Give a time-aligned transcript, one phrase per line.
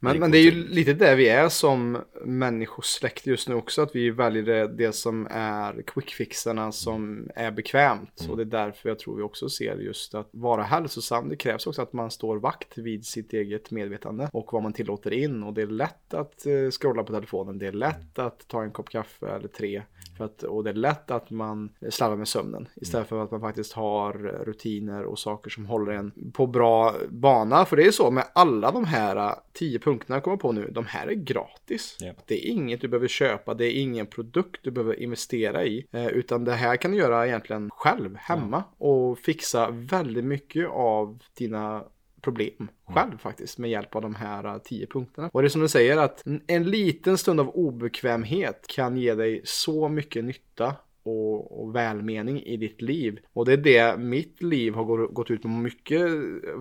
[0.00, 3.82] Men, men det är ju lite där vi är som människosläkt just nu också.
[3.82, 8.20] Att vi väljer det, det som är quickfixarna som är bekvämt.
[8.20, 8.30] Mm.
[8.30, 11.28] Och det är därför jag tror vi också ser just att vara hälsosam.
[11.28, 15.12] Det krävs också att man står vakt vid sitt eget medvetande och vad man tillåter
[15.12, 15.42] in.
[15.42, 17.58] Och det är lätt att uh, scrolla på telefonen.
[17.58, 19.82] Det är lätt att ta en kopp kaffe eller tre.
[20.18, 22.68] För att, och det är lätt att man slarvar med sömnen.
[22.74, 24.12] Istället för att man faktiskt har
[24.44, 27.64] rutiner och saker som håller en på bra bana.
[27.64, 30.86] För det är så med alla de här tio punkterna jag kommer på nu, de
[30.86, 31.98] här är gratis.
[32.02, 32.16] Yeah.
[32.26, 35.86] Det är inget du behöver köpa, det är ingen produkt du behöver investera i.
[35.92, 38.92] Eh, utan det här kan du göra egentligen själv hemma yeah.
[38.92, 41.84] och fixa väldigt mycket av dina
[42.20, 42.70] problem mm.
[42.86, 45.30] själv faktiskt med hjälp av de här uh, tio punkterna.
[45.32, 49.40] Och det är som du säger att en liten stund av obekvämhet kan ge dig
[49.44, 53.18] så mycket nytta och, och, välmening i ditt liv.
[53.32, 56.10] Och det är det mitt liv har gått ut på mycket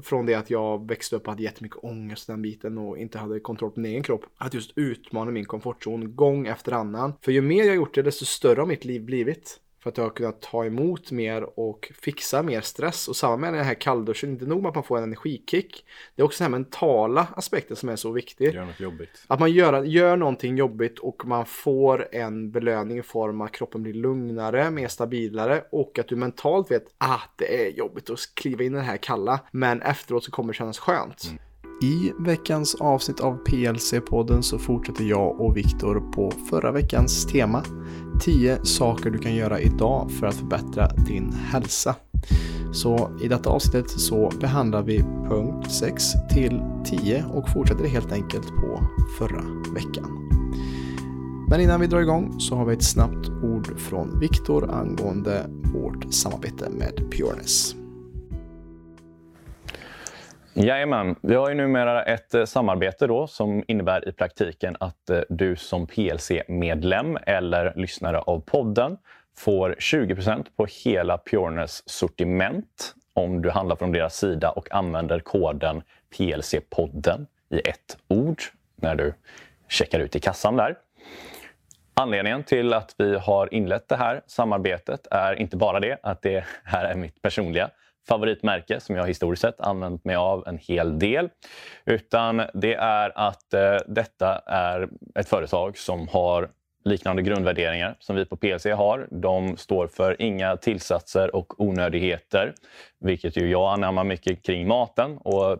[0.03, 3.39] från det att jag växte upp och hade jättemycket ångest den biten och inte hade
[3.39, 4.25] kontroll på min egen kropp.
[4.37, 7.13] Att just utmana min komfortzon gång efter annan.
[7.21, 9.59] För ju mer jag gjort det desto större har mitt liv blivit.
[9.87, 13.07] För att jag har kunnat ta emot mer och fixa mer stress.
[13.07, 15.85] Och samma med den här kallduschen, inte nog med att man får en energikick.
[16.15, 18.53] Det är också den här mentala aspekten som är så viktig.
[18.53, 19.25] Gör något jobbigt.
[19.27, 23.53] Att man gör, gör någonting jobbigt och man får en belöning i form av att
[23.53, 28.09] kroppen blir lugnare, mer stabilare och att du mentalt vet att ah, det är jobbigt
[28.09, 29.39] att kliva in i det här kalla.
[29.51, 31.23] Men efteråt så kommer det kännas skönt.
[31.29, 31.39] Mm.
[31.81, 37.63] I veckans avsnitt av PLC-podden så fortsätter jag och Viktor på förra veckans tema.
[38.19, 41.95] 10 saker du kan göra idag för att förbättra din hälsa.
[42.73, 48.47] Så i detta avsnittet så behandlar vi punkt 6 till 10 och fortsätter helt enkelt
[48.47, 48.87] på
[49.19, 50.29] förra veckan.
[51.49, 56.13] Men innan vi drar igång så har vi ett snabbt ord från Viktor angående vårt
[56.13, 57.75] samarbete med Pureness.
[60.59, 65.19] Jajamän, vi har ju numera ett eh, samarbete då som innebär i praktiken att eh,
[65.29, 68.97] du som PLC-medlem eller lyssnare av podden
[69.35, 75.81] får 20% på hela Pureness sortiment om du handlar från deras sida och använder koden
[76.17, 78.41] PLC-podden i ett ord
[78.75, 79.13] när du
[79.67, 80.75] checkar ut i kassan där.
[81.93, 86.45] Anledningen till att vi har inlett det här samarbetet är inte bara det att det
[86.63, 87.69] här är mitt personliga
[88.07, 91.29] favoritmärke som jag historiskt sett använt mig av en hel del.
[91.85, 96.49] Utan det är att eh, detta är ett företag som har
[96.83, 99.07] liknande grundvärderingar som vi på PLC har.
[99.11, 102.53] De står för inga tillsatser och onödigheter,
[102.99, 105.17] vilket ju jag anammar mycket kring maten.
[105.17, 105.59] Och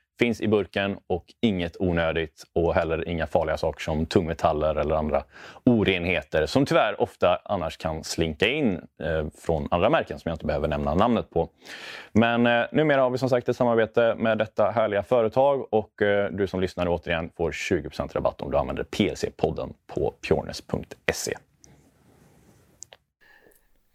[0.21, 5.23] finns i burken och inget onödigt och heller inga farliga saker som tungmetaller eller andra
[5.65, 8.73] orenheter som tyvärr ofta annars kan slinka in
[9.03, 11.49] eh, från andra märken som jag inte behöver nämna namnet på.
[12.11, 16.31] Men eh, numera har vi som sagt ett samarbete med detta härliga företag och eh,
[16.31, 21.33] du som lyssnar återigen får 20 rabatt om du använder PLC-podden på pureness.se.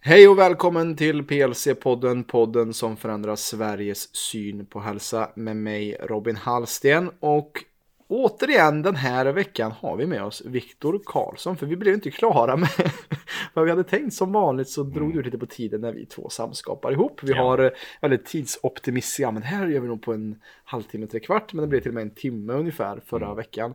[0.09, 6.37] Hej och välkommen till PLC-podden, podden som förändrar Sveriges syn på hälsa med mig Robin
[6.37, 7.11] Hallsten.
[7.21, 7.65] Och
[8.09, 12.57] återigen den här veckan har vi med oss Viktor Karlsson, för vi blev inte klara
[12.57, 12.69] med
[13.55, 14.15] vad vi hade tänkt.
[14.15, 15.17] Som vanligt så drog mm.
[15.17, 17.21] det lite på tiden när vi två samskapar ihop.
[17.23, 17.43] Vi ja.
[17.43, 21.63] har eh, väldigt tidsoptimistiska, men här gör vi nog på en halvtimme, tre kvart, men
[21.63, 23.37] det blev till och med en timme ungefär förra mm.
[23.37, 23.75] veckan.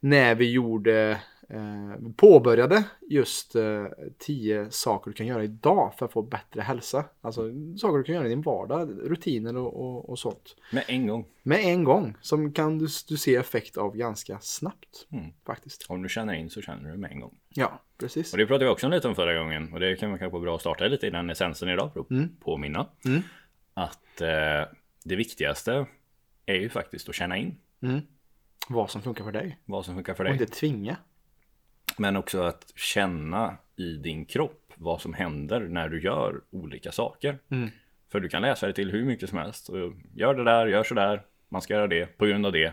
[0.00, 3.84] När vi gjorde eh, påbörjade just eh,
[4.18, 7.04] tio saker du kan göra idag för att få bättre hälsa.
[7.20, 7.42] Alltså
[7.76, 10.56] saker du kan göra i din vardag, rutiner och, och, och sånt.
[10.72, 11.26] Med en gång.
[11.42, 12.14] Med en gång.
[12.20, 15.06] Som kan du, du se effekt av ganska snabbt.
[15.12, 15.32] Mm.
[15.46, 15.86] Faktiskt.
[15.88, 17.34] Om du känner in så känner du med en gång.
[17.54, 18.32] Ja, precis.
[18.32, 19.72] Och det pratade vi också lite om förra gången.
[19.72, 22.00] Och det kan man kanske vara bra att starta lite i den essensen idag för
[22.00, 22.36] att mm.
[22.40, 22.86] påminna.
[23.04, 23.22] Mm.
[23.74, 24.28] Att eh,
[25.04, 25.86] det viktigaste
[26.46, 27.58] är ju faktiskt att känna in.
[27.82, 28.00] Mm.
[28.68, 29.58] Vad som funkar för dig.
[29.64, 30.30] Vad som funkar för dig.
[30.30, 30.96] Och inte tvinga.
[31.98, 37.38] Men också att känna i din kropp vad som händer när du gör olika saker.
[37.50, 37.70] Mm.
[38.12, 39.70] För du kan läsa dig till hur mycket som helst.
[40.14, 41.22] Gör det där, gör så där.
[41.48, 42.72] Man ska göra det på grund av det.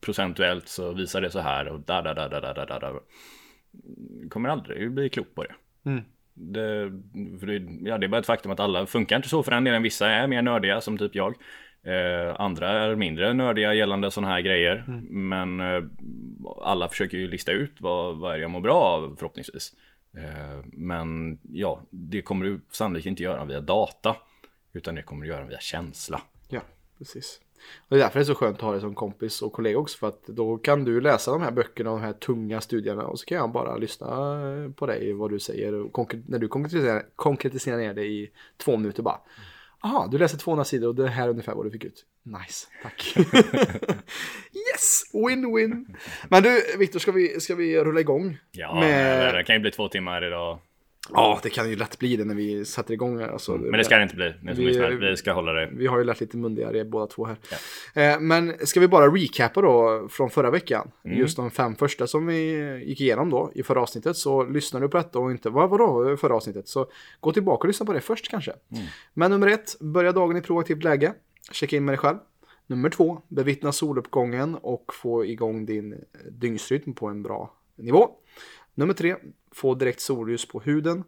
[0.00, 3.00] Procentuellt så visar det så här och där, där, där, där, där, där, där.
[4.28, 5.54] Kommer aldrig bli klok på det.
[5.84, 6.02] Mm.
[6.34, 6.90] Det,
[7.46, 9.82] det, ja, det är bara ett faktum att alla funkar inte så för den delen.
[9.82, 11.34] Vissa är mer nördiga som typ jag.
[11.84, 14.84] Eh, andra är mindre nördiga gällande sådana här grejer.
[14.88, 15.28] Mm.
[15.28, 15.82] Men eh,
[16.62, 19.72] alla försöker ju lista ut vad, vad är det jag mår bra av förhoppningsvis.
[20.16, 24.16] Eh, men ja, det kommer du sannolikt inte göra via data.
[24.72, 26.22] Utan det kommer du göra via känsla.
[26.48, 26.60] Ja,
[26.98, 27.40] precis.
[27.88, 29.78] Och det är därför det är så skönt att ha dig som kompis och kollega
[29.78, 29.98] också.
[29.98, 33.04] För att då kan du läsa de här böckerna och de här tunga studierna.
[33.04, 34.38] Och så kan jag bara lyssna
[34.76, 35.74] på dig, vad du säger.
[35.74, 39.20] Och när du konkretiserar, konkretiserar ner det i två minuter bara.
[39.82, 42.04] Jaha, du läser 200 sidor och det här är ungefär vad du fick ut.
[42.22, 43.14] Nice, tack.
[44.72, 45.96] yes, win-win.
[46.28, 48.38] Men du, Viktor, ska vi, ska vi rulla igång?
[48.52, 49.34] Ja, med...
[49.34, 50.58] det kan ju bli två timmar idag.
[51.10, 53.22] Ja, det kan ju lätt bli det när vi sätter igång.
[53.22, 54.34] Alltså, men det ska det inte bli.
[54.42, 55.70] Vi, vi ska hålla det.
[55.72, 57.36] Vi har ju lärt lite mundigare båda två här.
[57.94, 58.02] Ja.
[58.02, 60.90] Eh, men ska vi bara recapa då från förra veckan?
[61.04, 61.18] Mm.
[61.18, 64.16] Just de fem första som vi gick igenom då i förra avsnittet.
[64.16, 66.68] Så lyssnar du på detta och inte, vad vadå förra avsnittet?
[66.68, 66.86] Så
[67.20, 68.52] gå tillbaka och lyssna på det först kanske.
[68.72, 68.84] Mm.
[69.14, 71.14] Men nummer ett, börja dagen i proaktivt läge.
[71.52, 72.16] Checka in med dig själv.
[72.66, 78.10] Nummer två, bevittna soluppgången och få igång din dygnsrytm på en bra nivå.
[78.74, 79.16] Nummer tre,
[79.50, 81.04] få direkt solljus på huden.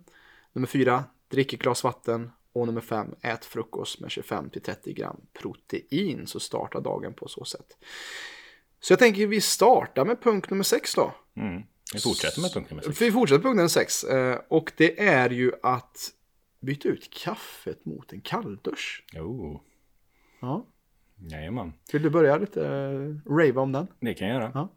[0.52, 2.30] Nummer fyra, drick ett glas vatten.
[2.52, 6.26] Och nummer fem, ät frukost med 25-30 gram protein.
[6.26, 7.76] Så starta dagen på så sätt.
[8.80, 11.14] Så jag tänker vi startar med punkt nummer sex då.
[11.36, 11.62] Mm.
[11.94, 13.00] Vi fortsätter med punkt nummer sex.
[13.00, 14.04] Vi fortsätter med punkt nummer sex.
[14.04, 16.12] Eh, och det är ju att
[16.60, 19.04] byta ut kaffet mot en kalldusch.
[19.16, 19.60] Oh.
[20.40, 20.66] Ja.
[21.16, 21.72] Jajamän.
[21.92, 23.86] Vill du börja lite uh, rave om den?
[24.00, 24.50] Det kan jag göra.
[24.54, 24.68] Ja.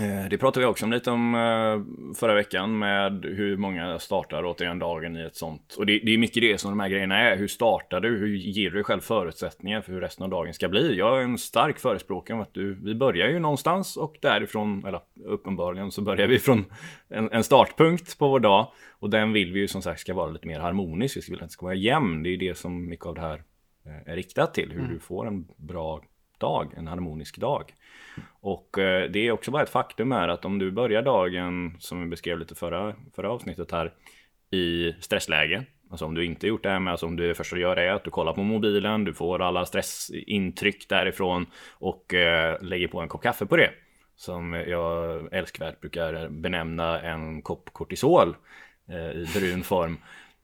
[0.00, 4.44] Eh, det pratade vi också om lite om eh, förra veckan med hur många startar
[4.44, 5.74] återigen dagen i ett sånt.
[5.78, 7.36] Och det, det, är mycket det som de här grejerna är.
[7.36, 8.18] Hur startar du?
[8.18, 10.98] Hur ger du dig själv förutsättningar för hur resten av dagen ska bli?
[10.98, 15.00] Jag är en stark förespråkare om att du, vi börjar ju någonstans och därifrån, eller
[15.24, 16.64] uppenbarligen så börjar vi från
[17.08, 18.72] en, en startpunkt på vår dag.
[18.98, 21.16] Och den vill vi ju som sagt ska vara lite mer harmonisk.
[21.16, 22.22] Vi vill att den ska vara jämn.
[22.22, 23.42] Det är det som mycket av det här
[23.86, 24.70] eh, är riktat till.
[24.70, 24.92] Hur mm.
[24.92, 26.02] du får en bra
[26.38, 27.74] dag, en harmonisk dag.
[28.40, 32.00] Och eh, det är också bara ett faktum här att om du börjar dagen, som
[32.00, 33.92] vi beskrev lite förra, förra avsnittet här,
[34.50, 35.64] i stressläge.
[35.90, 37.76] Alltså om du inte gjort det här med, alltså om du det första du gör
[37.76, 43.00] är att du kollar på mobilen, du får alla stressintryck därifrån och eh, lägger på
[43.00, 43.70] en kopp kaffe på det.
[44.16, 48.36] Som jag älskvärt brukar benämna en kopp kortisol
[48.88, 49.98] eh, i brun form.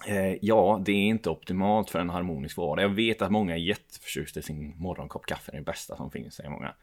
[0.07, 2.85] Eh, ja, det är inte optimalt för en harmonisk vardag.
[2.85, 5.53] Jag vet att många är jätteförtjusta i sin morgonkopp kaffe.
[5.53, 6.75] Det är det bästa som finns, säger många.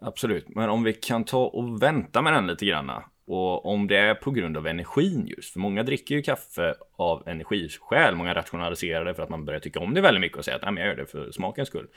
[0.00, 3.04] Absolut, men om vi kan ta och vänta med den lite granna.
[3.26, 7.28] Och om det är på grund av energin just, för många dricker ju kaffe av
[7.28, 8.16] energiskäl.
[8.16, 10.62] Många rationaliserar det för att man börjar tycka om det väldigt mycket och säger att
[10.62, 11.88] Nej, men jag gör det för smakens skull.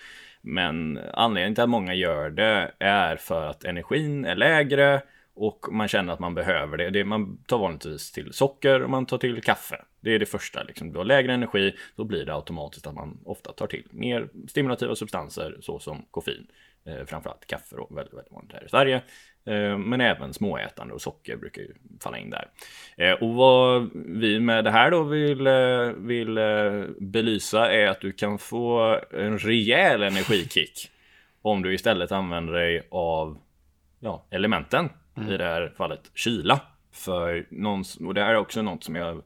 [0.41, 5.01] Men anledningen till att många gör det är för att energin är lägre
[5.35, 6.89] och man känner att man behöver det.
[6.89, 9.81] det man tar vanligtvis till socker och man tar till kaffe.
[9.99, 10.63] Det är det första.
[10.63, 10.91] Liksom.
[10.91, 14.95] Du har lägre energi, då blir det automatiskt att man ofta tar till mer stimulativa
[14.95, 16.47] substanser såsom koffein.
[16.85, 18.95] Eh, framförallt kaffe då, väldigt, väldigt vanligt här i Sverige.
[19.45, 22.47] Eh, men även småätande och socker brukar ju falla in där.
[22.97, 28.01] Eh, och vad vi med det här då vill, eh, vill eh, belysa är att
[28.01, 30.89] du kan få en rejäl energikick
[31.41, 33.37] om du istället använder dig av
[33.99, 35.29] ja, elementen Mm.
[35.29, 36.59] I det här fallet kyla.
[36.91, 39.21] För någon, och det här är också något som jag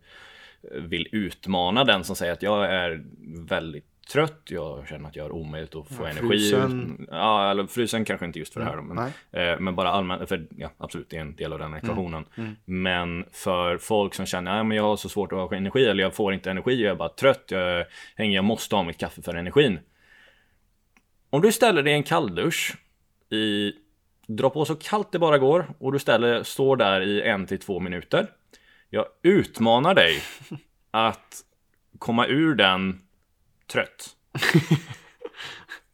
[0.71, 3.03] vill utmana den som säger att jag är
[3.47, 6.27] väldigt trött, jag känner att jag har omöjligt att få ja, energi.
[6.27, 7.07] Frysen.
[7.11, 10.29] Ja, eller frysen kanske inte just för det här mm, men, eh, men bara allmänt,
[10.29, 12.25] för ja, absolut, det är en del av den mm, ekvationen.
[12.35, 12.55] Mm.
[12.65, 16.15] Men för folk som känner att jag har så svårt att ha energi eller jag
[16.15, 17.85] får inte energi, jag är bara trött, jag,
[18.15, 19.79] hänger, jag måste ha mitt kaffe för energin.
[21.29, 22.77] Om du ställer dig i en kalldusch
[23.29, 23.73] i
[24.27, 27.59] Dra på så kallt det bara går och du ställer, står där i en till
[27.59, 28.27] två minuter.
[28.89, 30.21] Jag utmanar dig
[30.91, 31.43] att
[31.99, 33.01] komma ur den
[33.67, 34.09] trött.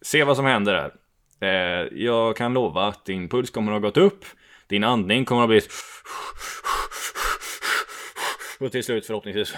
[0.02, 0.94] Se vad som händer här.
[1.40, 4.25] Eh, jag kan lova att din puls kommer att ha gått upp.
[4.68, 5.62] Din andning kommer att bli...
[8.60, 9.56] Och till slut förhoppningsvis...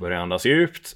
[0.00, 0.94] Börja andas djupt.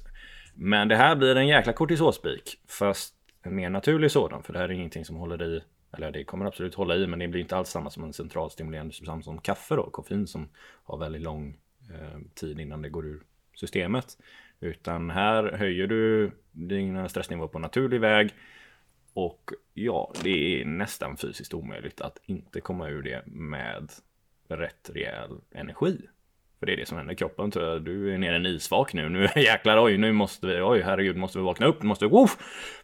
[0.55, 2.59] Men det här blir en jäkla kortisolspik.
[2.67, 3.13] Fast
[3.49, 4.43] en mer naturlig sådan.
[4.43, 7.19] För det här är ingenting som håller i, eller det kommer absolut hålla i, men
[7.19, 10.49] det blir inte alls samma som en centralstimulerande substans som kaffe då, koffein som
[10.83, 11.57] har väldigt lång
[11.93, 14.17] eh, tid innan det går ur systemet.
[14.59, 18.29] Utan här höjer du dina stressnivåer på naturlig väg.
[19.13, 23.91] Och ja, det är nästan fysiskt omöjligt att inte komma ur det med
[24.47, 25.97] rätt rejäl energi.
[26.59, 27.51] För det är det som händer i kroppen.
[27.51, 29.09] Så du är nere i en isvak nu.
[29.09, 32.37] Nu jäklar, oj, nu måste vi, oj, herregud, måste vi vakna upp, måste vi, woof,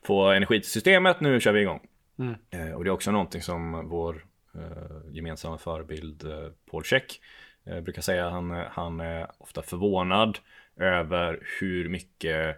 [0.04, 1.80] få energisystemet, nu kör vi igång.
[2.20, 2.36] Mm.
[2.50, 7.22] Eh, och det är också någonting som vår eh, gemensamma förebild eh, Paul Check
[7.66, 8.30] eh, brukar säga.
[8.30, 10.38] Han, han är ofta förvånad
[10.80, 12.58] över hur mycket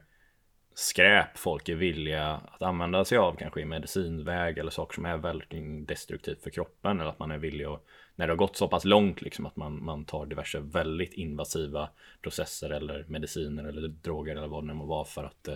[0.74, 5.18] skräp folk är villiga att använda sig av kanske i medicinväg eller saker som är
[5.18, 7.84] väldigt destruktivt för kroppen eller att man är villig att
[8.18, 11.90] när det har gått så pass långt liksom att man, man tar diverse väldigt invasiva
[12.22, 15.56] processer eller mediciner eller droger eller vad det nu må vara för att eh,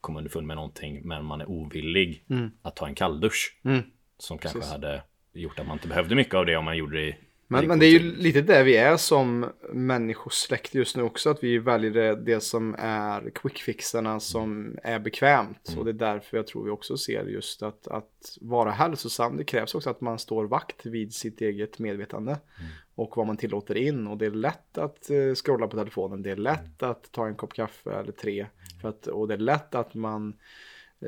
[0.00, 2.50] komma underfund med någonting men man är ovillig Mm.
[2.62, 3.82] att ta en kalldusch Mm.
[4.18, 4.72] som kanske Precis.
[4.72, 5.02] hade
[5.32, 7.16] gjort att man inte behövde mycket av det om man gjorde det i
[7.52, 11.30] Men, men det är ju lite där vi är som människosläkt just nu också.
[11.30, 15.68] Att vi väljer det, det som är quickfixarna som är bekvämt.
[15.68, 15.78] Mm.
[15.78, 19.36] Och det är därför jag tror vi också ser just att, att vara hälsosam.
[19.36, 22.30] Det krävs också att man står vakt vid sitt eget medvetande.
[22.32, 22.70] Mm.
[22.94, 24.06] Och vad man tillåter in.
[24.06, 26.22] Och det är lätt att eh, scrolla på telefonen.
[26.22, 28.46] Det är lätt att ta en kopp kaffe eller tre.
[28.80, 30.34] För att, och det är lätt att man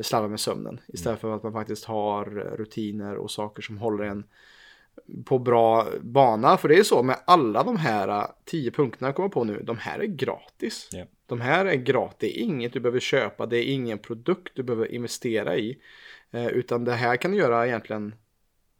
[0.02, 0.80] slarvar med sömnen.
[0.88, 2.24] Istället för att man faktiskt har
[2.56, 4.24] rutiner och saker som håller en
[5.25, 6.56] på bra bana.
[6.56, 9.62] För det är så med alla de här eh, tio punkterna jag kommer på nu.
[9.62, 10.88] De här är gratis.
[10.92, 11.04] Ja.
[11.26, 12.16] De här är gratis.
[12.18, 13.46] Det är inget du behöver köpa.
[13.46, 15.78] Det är ingen produkt du behöver investera i.
[16.30, 18.14] Eh, utan det här kan du göra egentligen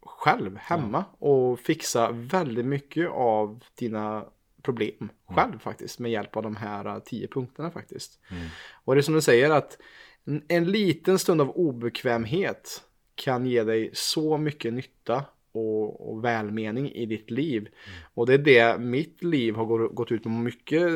[0.05, 1.05] själv hemma.
[1.19, 4.25] Och fixa väldigt mycket av dina
[4.61, 5.99] problem själv faktiskt.
[5.99, 8.19] Med hjälp av de här eh, tio punkterna faktiskt.
[8.31, 8.47] Mm.
[8.83, 9.77] Och det är som du säger att
[10.25, 12.83] en, en liten stund av obekvämhet
[13.15, 15.25] kan ge dig så mycket nytta
[15.57, 17.67] och, och välmening i ditt liv.
[18.13, 20.91] Och det är det mitt liv har gå- gått ut på mycket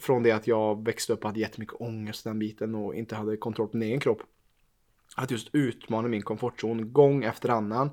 [0.00, 3.36] från det att jag växte upp och hade jättemycket ångest den biten och inte hade
[3.36, 4.22] kontroll på min egen kropp.
[5.16, 7.90] Att just utmana min komfortzon gång efter annan.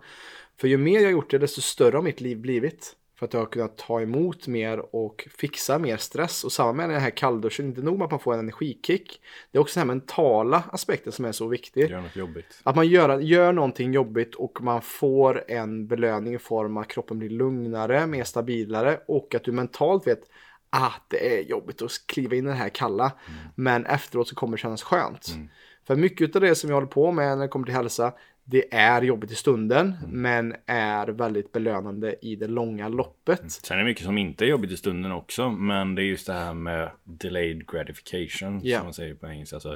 [0.58, 2.96] För ju mer jag gjort det desto större har mitt liv blivit.
[3.20, 6.44] För att jag har kunnat ta emot mer och fixa mer stress.
[6.44, 9.22] Och samma med den här kallduschen, inte nog med att man får en energikick.
[9.52, 11.90] Det är också den här mentala aspekten som är så viktig.
[11.90, 12.62] Gör något jobbigt.
[12.64, 16.90] Att man gör, gör någonting jobbigt och man får en belöning i form av att
[16.90, 20.22] kroppen blir lugnare, mer stabilare och att du mentalt vet
[20.70, 23.12] att det är jobbigt att kliva in i det här kalla.
[23.56, 25.28] Men efteråt så kommer det kännas skönt.
[25.36, 25.50] Mm.
[25.88, 28.14] För mycket av det som vi håller på med när det kommer till hälsa,
[28.44, 33.52] det är jobbigt i stunden men är väldigt belönande i det långa loppet.
[33.52, 35.50] Sen är det mycket som inte är jobbigt i stunden också.
[35.50, 38.62] Men det är just det här med delayed gratification.
[38.64, 38.78] Ja.
[38.78, 39.56] Som man säger på engelska.
[39.56, 39.74] Alltså,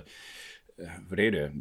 [0.78, 1.52] eh, för det är det.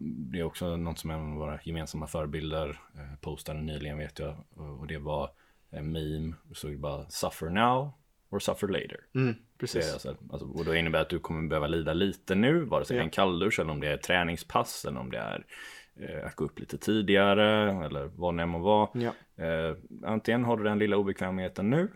[0.00, 4.36] Det är också något som en av våra gemensamma förebilder eh, postade nyligen vet jag.
[4.54, 5.30] Och och det var
[5.70, 6.34] en meme.
[6.52, 7.92] Så det bara suffer now
[8.30, 9.00] or suffer later.
[9.14, 9.92] Mm, Precis.
[9.92, 12.96] alltså, alltså, och då innebär det att du kommer behöva lida lite nu, vare sig
[12.96, 15.46] det är en kalldusch eller om det är träningspass eller om det är
[15.96, 18.88] eh, att gå upp lite tidigare eller vad det än må vara.
[18.92, 19.44] Ja.
[19.44, 21.88] Eh, antingen har du den lilla obekvämligheten nu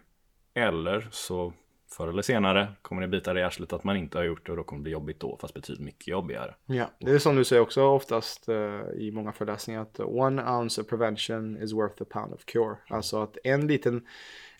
[0.54, 1.52] eller så
[1.96, 4.52] förr eller senare kommer det bita dig i arslet att man inte har gjort det
[4.52, 6.54] och då kommer det bli jobbigt då, fast betydligt mycket jobbigare.
[6.66, 10.80] Ja, det är som du säger också oftast eh, i många föreläsningar att one ounce
[10.80, 12.76] of prevention is worth a pound of cure.
[12.88, 14.06] Alltså att en liten,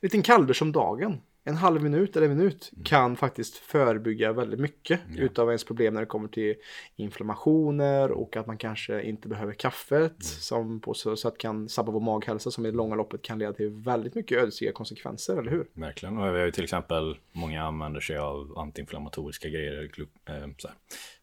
[0.01, 5.01] liten kalldusch om dagen, en halv minut eller en minut kan faktiskt förebygga väldigt mycket
[5.17, 6.55] utav ens problem när det kommer till
[6.97, 12.01] inflammationer och att man kanske inte behöver kaffet som på så sätt kan sabba vår
[12.01, 15.67] maghälsa som i det långa loppet kan leda till väldigt mycket ödesdigra konsekvenser, eller hur?
[15.73, 16.19] Verkligen.
[16.19, 19.91] Och vi har ju till exempel, många använder sig av antiinflammatoriska grejer
[20.27, 20.77] eh, så här,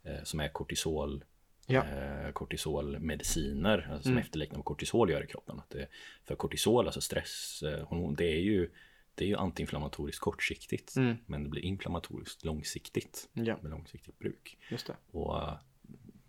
[0.03, 1.23] eh, som är kortisol.
[1.67, 1.83] Ja.
[1.83, 5.59] Eh, kortisolmediciner alltså, som efterliknar vad kortisol gör i kroppen.
[5.59, 5.87] Att det,
[6.27, 8.69] för kortisol, alltså stresshormon, det är ju
[9.15, 11.15] det är ju antiinflammatoriskt kortsiktigt, Mm.
[11.25, 14.57] men det blir inflammatoriskt långsiktigt Ja, med långsiktigt bruk.
[14.69, 14.93] just det.
[15.11, 15.53] Och eh,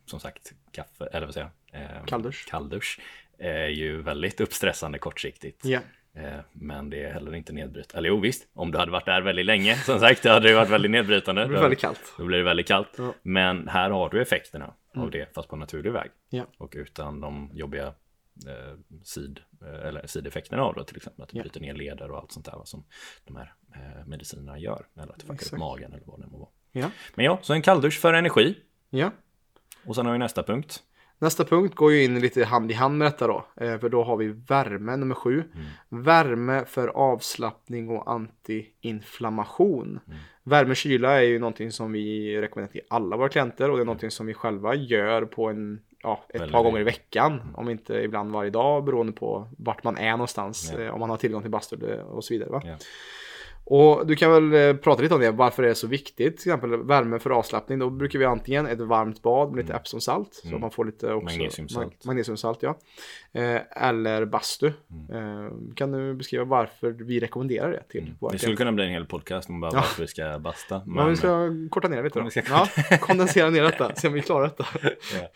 [0.07, 1.83] som sagt, kaffe, eller vad säger jag?
[1.83, 2.47] Eh, Kalldusch.
[2.49, 3.01] Kalldusch
[3.39, 5.65] är ju väldigt uppstressande kortsiktigt.
[6.15, 7.99] Eh, Men det är heller inte nedbrytande.
[7.99, 10.55] Eller jo visst, om du hade varit där väldigt länge, som sagt, det hade det
[10.55, 11.43] varit väldigt nedbrytande.
[11.43, 12.15] det blir väldigt kallt.
[12.19, 12.89] Då blir det väldigt kallt.
[12.99, 13.15] Ja.
[13.23, 16.11] Men här har du effekterna av det, fast på naturlig väg.
[16.31, 16.47] Ja.
[16.59, 17.95] Och utan de jobbiga
[18.49, 22.19] eh, sid, eh, eller sideffekterna av det, till exempel att det bryter ner leder och
[22.19, 22.85] allt sånt där som
[23.25, 24.87] de här eh, medicinerna gör.
[24.95, 26.51] Eller att det fuckar upp magen eller vad det må vara.
[26.73, 28.59] Ja, Men ja, så en kalldusch för energi.
[28.91, 29.11] ja.
[29.87, 30.83] Och sen har vi nästa punkt.
[31.19, 33.47] Nästa punkt går ju in lite hand i hand med detta då.
[33.57, 35.45] Eh, för då har vi värme nummer sju.
[35.89, 38.11] Värme för avslappning och
[38.83, 40.01] antiinflammation.
[40.43, 43.85] Värme kyla är ju någonting som vi rekommenderar till alla våra klienter och det är
[43.85, 47.69] någonting som vi själva gör på en Ja, ett Väldigt par gånger i veckan, om
[47.71, 50.83] inte ibland varje dag beroende på vart man är någonstans, Ja.
[50.85, 52.51] eh, om man har tillgång till bastu och så vidare.
[52.51, 52.63] Va?
[52.65, 52.77] Ja.
[53.65, 56.37] Och du kan väl eh, prata lite om det, varför det är så viktigt.
[56.39, 57.79] Till exempel värme för avslappning.
[57.79, 60.35] Då brukar vi antingen ett varmt bad med lite Epsomsalt.
[60.35, 60.61] Så Mm.
[60.61, 61.87] man får lite också Magnesiumsalt.
[61.87, 62.79] mag- magnesiumsalt ja.
[63.33, 64.73] Eh, eller bastu.
[65.11, 65.45] Mm.
[65.47, 68.91] Eh, kan du beskriva varför vi rekommenderar det till våra Det skulle kunna bli en
[68.91, 69.77] hel podcast om bara Ja.
[69.79, 70.83] varför vi ska basta.
[70.87, 72.31] Men vi ska korta ner lite Om då.
[72.35, 72.53] vi ska
[72.91, 74.67] Ja, kondensera ner detta, se om vi klarar detta.
[74.83, 75.29] Ja.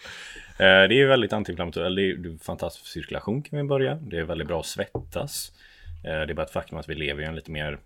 [0.59, 3.95] Eh, Det är väldigt antiinflammatoriskt, det är fantastisk cirkulation kan vi börja.
[3.95, 5.53] Det är väldigt bra att svettas.
[6.05, 7.79] Eh, Det är bara ett faktum att vi lever i en lite mer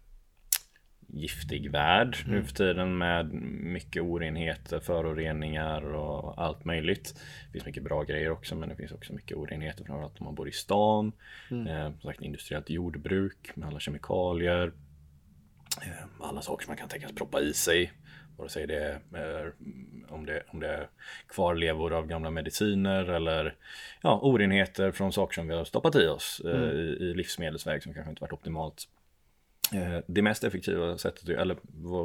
[1.12, 2.36] giftig värld mm.
[2.36, 7.14] nu för tiden med mycket orenheter, föroreningar och allt möjligt.
[7.46, 10.34] Det finns mycket bra grejer också men det finns också mycket orenheter framförallt om man
[10.34, 11.12] bor i stan.
[11.50, 11.66] Mm.
[11.66, 14.72] Eh, som sagt industriellt jordbruk med alla kemikalier.
[15.82, 17.92] Eh, alla saker som man kan tänkas proppa i sig.
[18.40, 19.52] Vare sig det är
[20.08, 20.88] om det, om det är
[21.28, 23.54] kvarlevor av gamla mediciner eller
[24.02, 26.70] ja, orenheter från saker som vi har stoppat i oss eh, mm.
[26.70, 28.88] i, i livsmedelsväg som kanske inte varit optimalt.
[29.74, 31.56] Eh, det mest effektiva sättet, eller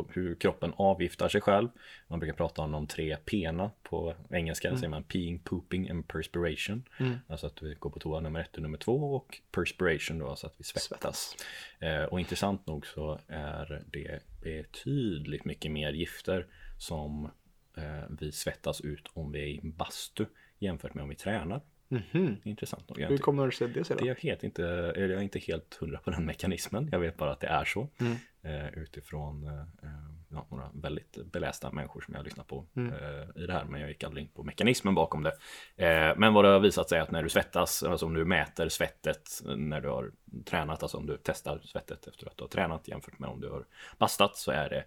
[0.10, 1.70] hur kroppen avgiftar sig själv.
[2.08, 4.68] Man brukar prata om de tre P'na på engelska.
[4.68, 4.80] Mm.
[4.80, 6.84] säger man peeing, pooping and perspiration.
[7.00, 7.16] Mm.
[7.28, 10.48] Alltså att vi går på toa nummer ett och nummer två och perspiration då, alltså
[10.48, 10.88] att vi svettas.
[10.88, 11.36] svettas.
[11.80, 17.32] Eh, och intressant nog så är det betydligt mycket mer gifter som
[17.78, 20.26] eh, vi svettas ut om vi är i bastu
[20.60, 21.62] jämfört med om vi tränar.
[21.96, 22.38] Mm -hmm.
[22.44, 23.00] Intressant nog.
[23.00, 24.04] Hur kommer sig det sig då?
[24.04, 24.62] Det är helt inte,
[24.96, 26.90] jag är inte helt hundra på den mekanismen.
[26.92, 27.88] Jag vet bara att det är så.
[27.98, 28.16] Mm.
[28.42, 29.90] Eh, utifrån eh,
[30.30, 32.94] ja, några väldigt belästa människor som jag lyssnat på mm.
[32.94, 33.66] eh, i det här.
[33.66, 35.32] Men jag gick aldrig in på mekanismen bakom det.
[35.76, 38.26] Eh, men vad det har visat sig är att när du svettas, alltså om du
[38.26, 40.12] mäter svettet när du har
[40.46, 43.50] tränat, alltså om du testar svettet efter att du har tränat jämfört med om du
[43.50, 43.66] har
[43.98, 44.84] bastat så är det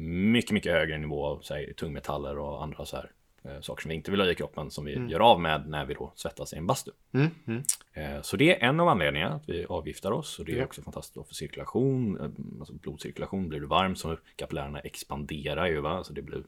[0.00, 1.42] mycket, mycket högre nivå av
[1.76, 3.25] tungmetaller och andra så här Eh,
[3.60, 5.08] saker som vi inte vill ha i kroppen som vi mm.
[5.08, 6.90] gör av med när vi då svettas i en bastu.
[7.12, 7.30] Mm.
[7.46, 7.62] Mm.
[7.92, 10.82] Eh, så det är en av anledningarna att vi avgiftar oss och det är också
[10.82, 12.20] fantastiskt för cirkulation.
[12.20, 16.42] Eh, alltså blodcirkulation, blir du varm så kapillärerna expanderar ju va, så det blir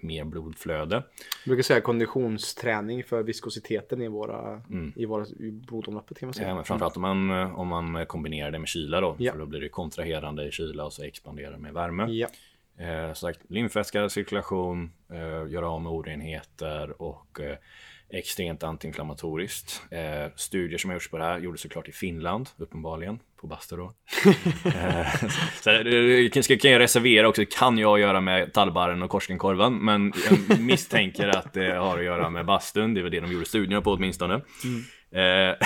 [0.00, 0.94] mer blodflöde.
[0.94, 1.04] Jag
[1.44, 4.92] brukar säga konditionsträning för viskositeten i våra, mm.
[4.96, 6.18] i våra i blodomloppet.
[6.18, 6.48] Kan man säga.
[6.48, 9.16] Ja, men framförallt om man, om man kombinerar det med kyla då.
[9.18, 9.32] Ja.
[9.32, 12.06] För då blir det kontraherande i kyla och så expanderar med värme.
[12.06, 12.28] Ja.
[12.80, 17.56] Eh, sagt, lymfvätska, cirkulation, eh, göra av med orenheter och eh,
[18.10, 19.82] extremt antiinflammatoriskt.
[19.90, 23.76] Eh, studier som har gjorts på det här gjordes såklart i Finland, uppenbarligen, på bastu
[23.76, 23.84] då.
[24.64, 25.14] eh,
[25.62, 30.12] så, det kan jag reservera också, kan jag göra med tallbarren och korskenkorven, men
[30.48, 33.46] jag misstänker att det har att göra med bastun, det är väl det de gjorde
[33.46, 34.34] studierna på åtminstone.
[34.64, 34.84] Mm.
[35.10, 35.56] Eh,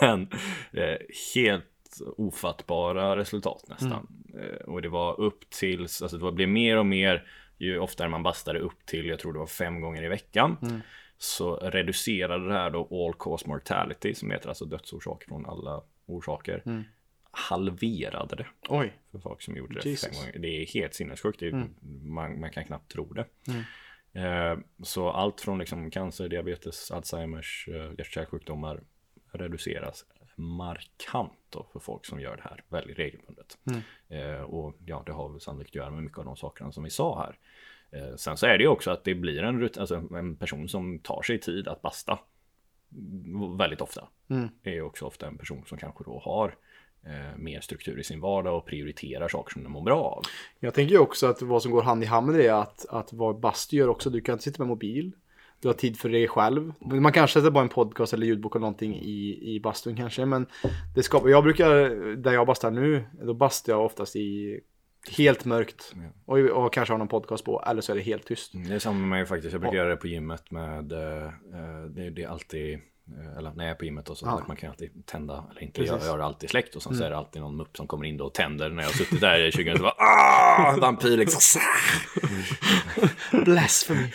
[0.00, 0.22] men
[0.72, 0.96] eh,
[2.00, 4.06] helt ofattbara resultat nästan.
[4.32, 4.40] Mm.
[4.40, 7.26] Eh, och det var upp till, alltså det blev mer och mer
[7.58, 10.56] ju oftare man bastade upp till, jag tror det var fem gånger i veckan.
[10.62, 10.80] Mm.
[11.18, 16.62] Så reducerade det här då all cause mortality som heter alltså dödsorsaker från alla orsaker.
[16.66, 16.84] Mm.
[17.30, 18.46] Halverade det.
[18.68, 18.92] Oj.
[19.10, 20.08] För folk som gjorde det Jesus.
[20.08, 20.38] fem gånger.
[20.38, 21.42] Det är helt sinnessjukt.
[21.42, 21.74] Är, mm.
[22.02, 23.26] man, man, kan knappt tro det.
[23.48, 23.62] Mm.
[24.14, 28.80] Eh, så allt från liksom cancer, diabetes, Alzheimers, eh, hjärt-kärlsjukdomar
[29.32, 30.04] reduceras
[30.36, 33.58] markant då för folk som gör det här väldigt regelbundet.
[33.64, 33.80] Mm.
[34.08, 36.84] Eh, och ja, det har väl sannolikt att göra med mycket av de sakerna som
[36.84, 37.38] vi sa här.
[37.90, 40.98] Eh, sen så är det ju också att det blir en, alltså en person som
[40.98, 42.18] tar sig tid att basta
[43.58, 44.08] väldigt ofta.
[44.28, 44.48] Mm.
[44.62, 46.56] är också ofta en person som kanske då har
[47.02, 50.22] eh, mer struktur i sin vardag och prioriterar saker som de mår bra av.
[50.60, 52.86] Jag tänker ju också att vad som går hand i hand med det är att,
[52.88, 55.12] att vad bastu gör också, du kan inte sitta med mobil.
[55.60, 56.72] Du har tid för dig själv.
[56.80, 60.24] Man kanske sätter bara en podcast eller ljudbok eller någonting i, i bastun kanske.
[60.24, 60.46] Men
[60.94, 61.70] det skapar, jag brukar,
[62.16, 64.60] där jag bastar nu, då bastar jag oftast i
[65.10, 65.94] helt mörkt.
[66.24, 68.52] Och, och kanske har någon podcast på, eller så är det helt tyst.
[68.68, 69.52] Det är samma med mig faktiskt.
[69.52, 72.80] Jag brukar och, göra det på gymmet med, uh, det, det är alltid Eh,
[73.38, 74.44] eller när jag är på gymmet och så, ja.
[74.48, 77.00] man kan alltid tända, eller inte, jag, jag har alltid släckt och sen mm.
[77.00, 78.94] så är det alltid någon mupp som kommer in då och tänder när jag har
[78.94, 81.60] suttit där i 20 minuter och bara ah, vampyr liksom.
[83.44, 84.08] Blasphemy.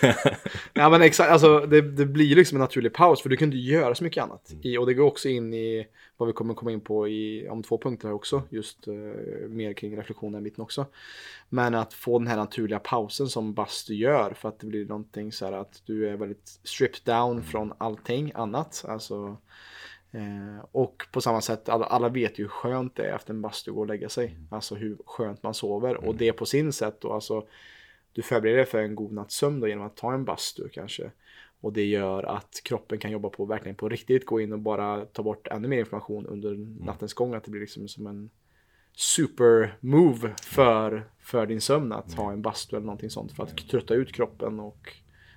[0.73, 3.57] ja men exakt, alltså det, det blir liksom en naturlig paus för du kan inte
[3.57, 4.49] göra så mycket annat.
[4.51, 4.61] Mm.
[4.63, 5.87] I, och det går också in i
[6.19, 8.93] vad vi kommer komma in på i, om två punkter här också, just uh,
[9.47, 10.85] mer kring reflektionen biten också.
[11.49, 15.31] Men att få den här naturliga pausen som bastu gör för att det blir någonting
[15.31, 17.43] så här att du är väldigt stripped down mm.
[17.43, 18.85] från allting annat.
[18.87, 19.37] Alltså,
[20.11, 23.41] eh, och på samma sätt, alla, alla, vet ju hur skönt det är efter en
[23.41, 24.25] bastu gå och lägga sig.
[24.27, 24.47] Mm.
[24.51, 25.95] Alltså hur skönt man sover.
[25.95, 26.09] Mm.
[26.09, 27.47] Och det på sin sätt då, alltså
[28.13, 31.11] du förbereder dig för en god natts sömn då genom att ta en bastu kanske.
[31.61, 35.05] Och det gör att kroppen kan jobba på verkligen på riktigt, gå in och bara
[35.05, 36.73] ta bort ännu mer information under mm.
[36.73, 37.33] nattens gång.
[37.33, 38.29] Att det blir liksom som en
[38.95, 43.57] super move för, för din sömn att ha en bastu eller någonting sånt för att
[43.57, 44.93] trötta ut kroppen och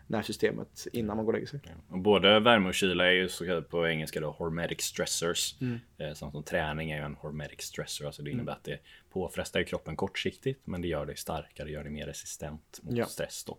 [0.07, 1.61] nervsystemet innan man går och lägger sig.
[1.89, 5.55] Både värme och kyla är ju så kallat på engelska då hormetic stressors.
[5.61, 5.81] Mm.
[5.99, 8.59] Eh, som träning är ju en hormetic stressor, alltså det innebär mm.
[8.59, 8.79] att det
[9.13, 13.07] påfrestar kroppen kortsiktigt men det gör dig starkare, gör dig mer resistent mot ja.
[13.07, 13.59] stress då.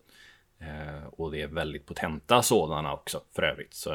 [0.64, 3.74] Eh, och det är väldigt potenta sådana också för övrigt.
[3.74, 3.94] Så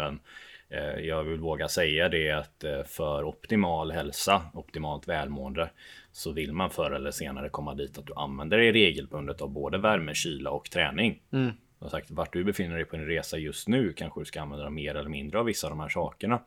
[0.68, 5.70] eh, jag vill våga säga det att eh, för optimal hälsa, optimalt välmående,
[6.12, 9.78] så vill man förr eller senare komma dit att du använder dig regelbundet av både
[9.78, 11.22] värme, kyla och träning.
[11.30, 11.50] Mm.
[11.78, 14.70] Som sagt, vart du befinner dig på en resa just nu kanske du ska använda
[14.70, 16.42] mer eller mindre av vissa av de här sakerna.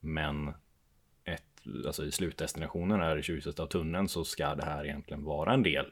[0.00, 0.54] Men
[1.24, 1.44] ett,
[1.86, 5.62] alltså i slutdestinationen här i ljuset av tunneln så ska det här egentligen vara en
[5.62, 5.86] del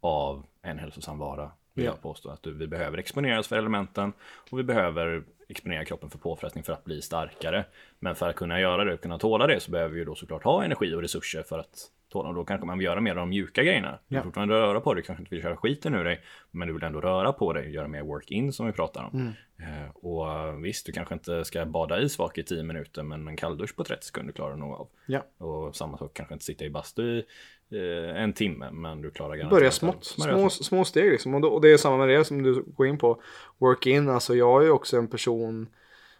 [0.00, 1.50] av en hälsosam vara.
[1.76, 1.90] Vill Ja.
[1.90, 4.12] jag påstå att vi behöver exponera oss för elementen
[4.50, 7.64] och vi behöver exponera kroppen för påfrestning för att bli starkare.
[7.98, 10.14] Men för att kunna göra det och kunna tåla det så behöver vi ju då
[10.14, 12.28] såklart ha energi och resurser för att tåla.
[12.28, 13.98] Och då kanske man vill göra mer av de mjuka grejerna.
[14.08, 14.20] Du Ja.
[14.20, 16.20] vill fortfarande röra på dig, kanske inte vill köra skiten ur dig.
[16.50, 19.20] Men du vill ändå röra på dig, göra mer work-in som vi pratar om.
[19.20, 19.32] Mm.
[19.58, 23.28] Eh, och eh, visst, du kanske inte ska bada i svak i 10 minuter, men
[23.28, 24.88] en kalldusch på 30 sekunder klarar du nog av.
[25.06, 25.24] Ja.
[25.38, 27.24] Och samma sak, kanske inte sitta i bastu i
[27.70, 31.34] eh, en timme, men du klarar garanterat Börja smått, små, små steg liksom.
[31.34, 33.22] Och, då, och det är samma med det som du går in på.
[33.58, 35.68] Work-in, alltså jag är ju också en person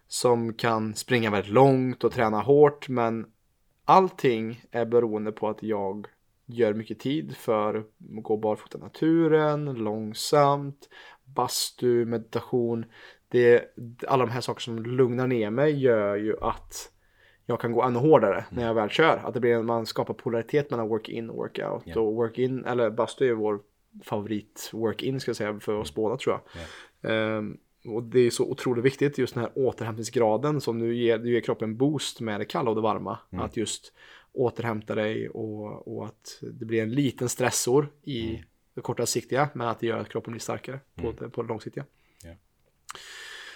[0.09, 2.89] som kan springa väldigt långt och träna hårt.
[2.89, 3.27] Men
[3.87, 6.07] allting är beroende på att jag
[6.47, 10.89] gör mycket tid för att gå barfota i naturen, långsamt,
[11.25, 12.85] bastu, meditation.
[13.29, 13.65] Det,
[14.07, 16.93] alla de här sakerna som lugnar ner mig gör ju att
[17.47, 19.17] jag kan gå ännu hårdare när jag väl kör.
[19.25, 21.83] Att det blir, man skapar polaritet mellan work-in och workout.
[21.85, 22.01] Ja.
[22.01, 23.61] Och work-in, eller bastu är vår
[24.05, 26.43] favorit work-in ska jag säga för oss båda tror jag.
[27.13, 31.33] Ehm, och det är så otroligt viktigt just den här återhämtningsgraden som du ger, du
[31.33, 33.19] ger kroppen boost med det kalla och det varma.
[33.31, 33.93] Att just
[34.33, 38.43] återhämta dig och, och att det blir en liten stressor i
[38.75, 41.85] det kortsiktiga men att det gör att kroppen blir starkare på, det, på det långsiktiga.
[42.23, 42.31] Ja.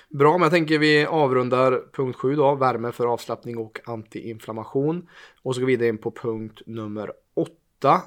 [0.08, 5.08] Bra, men jag tänker vi avrundar punkt 7 då, värme för avslappning och antiinflammation.
[5.42, 8.02] Och så går vi vidare in på punkt nummer 8.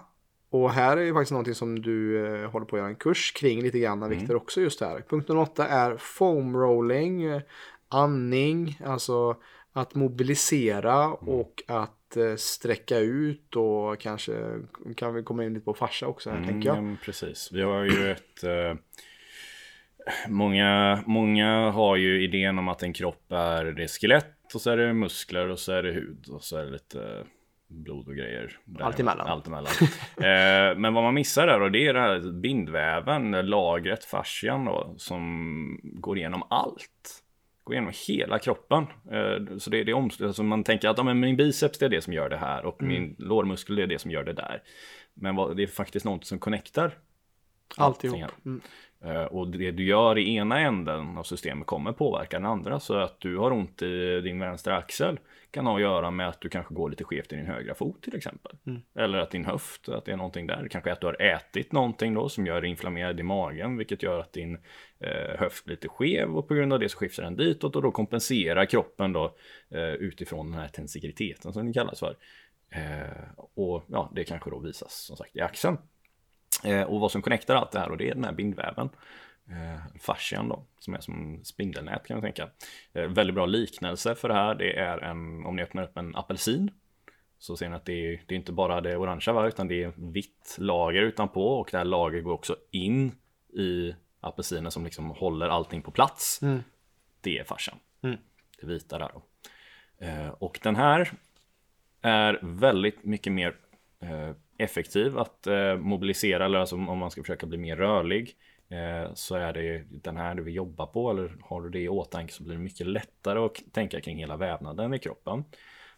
[0.53, 3.31] Och här är ju faktiskt någonting som du eh, håller på att göra en kurs
[3.31, 5.03] kring lite grann, Viktor, också just här.
[5.09, 7.41] Punkt nummer 8 är foam rolling, eh,
[7.87, 9.35] andning, alltså
[9.73, 14.33] att mobilisera och att eh, sträcka ut och kanske
[14.95, 16.77] kan vi komma in lite på fascia också här, tänker jag.
[16.77, 17.49] Mm, precis.
[17.51, 18.43] Vi har ju ett...
[20.27, 24.69] Många, många har ju idén om att en kropp är det är skelett och så
[24.69, 27.23] är det muskler och så är det hud och så är det lite
[27.73, 28.57] blod och grejer.
[28.79, 29.27] Allt emellan.
[29.27, 29.71] Allt emellan.
[30.17, 34.93] eh, men vad man missar där och det är det här bindväven, lagret, fascian då,
[34.97, 37.23] som går igenom allt.
[37.63, 38.83] Går igenom hela kroppen.
[39.11, 41.85] Eh, så det, det är omslut, alltså man tänker att ja, men min biceps det
[41.85, 44.33] är det som gör det här och min lårmuskel det är det som gör det
[44.33, 44.61] där.
[45.13, 46.97] Men vad, det är faktiskt något som connectar
[47.77, 48.31] Alltihop.
[48.45, 48.61] Mm.
[49.03, 52.79] Eh, Och det du gör i ena änden av systemet kommer påverka den andra.
[52.79, 55.19] Så att du har ont i din vänstra axel
[55.51, 58.01] kan ha att göra med att du kanske går lite skevt i din högra fot
[58.01, 58.51] till exempel.
[58.95, 60.67] Eller att din höft, att det är någonting där.
[60.71, 63.77] Kanske att du har ätit någonting då som gör dig inflammerad i magen.
[63.77, 64.57] Vilket gör att din
[64.99, 67.81] eh, höft blir lite skev och på grund av det så skiftar den ditåt och
[67.81, 69.35] då kompenserar kroppen då
[69.69, 72.15] eh, utifrån den här tensikaliteten som det kallas för.
[72.69, 75.77] Eh, och ja, det kanske då visas som sagt i axeln.
[76.63, 78.89] Eh, och vad som connectar allt det här och det är den här bindväven.
[79.49, 82.49] Eh, fascian då, som är som spindelnät kan man tänka.
[82.93, 86.15] Eh, väldigt bra liknelse för det här, det är en, om ni öppnar upp en
[86.15, 86.71] apelsin.
[87.39, 89.83] Så ser ni att det är, det är inte bara det orangea va, utan det
[89.83, 93.11] är vitt lager utanpå och det här lagret går också in
[93.53, 96.41] i apelsinen som liksom håller allting på plats.
[96.41, 96.63] Mm.
[97.21, 97.77] Det är fascian.
[98.01, 98.17] Mm.
[98.61, 99.23] Det vita där då.
[100.05, 101.11] Eh, och den här
[102.01, 103.55] är väldigt mycket mer
[103.99, 108.35] eh, effektiv att eh, mobilisera, eller alltså om man ska försöka bli mer rörlig.
[108.69, 111.89] Eh, så är det den här du vill jobba på, eller har du det i
[111.89, 115.43] åtanke så blir det mycket lättare att tänka kring hela vävnaden i kroppen.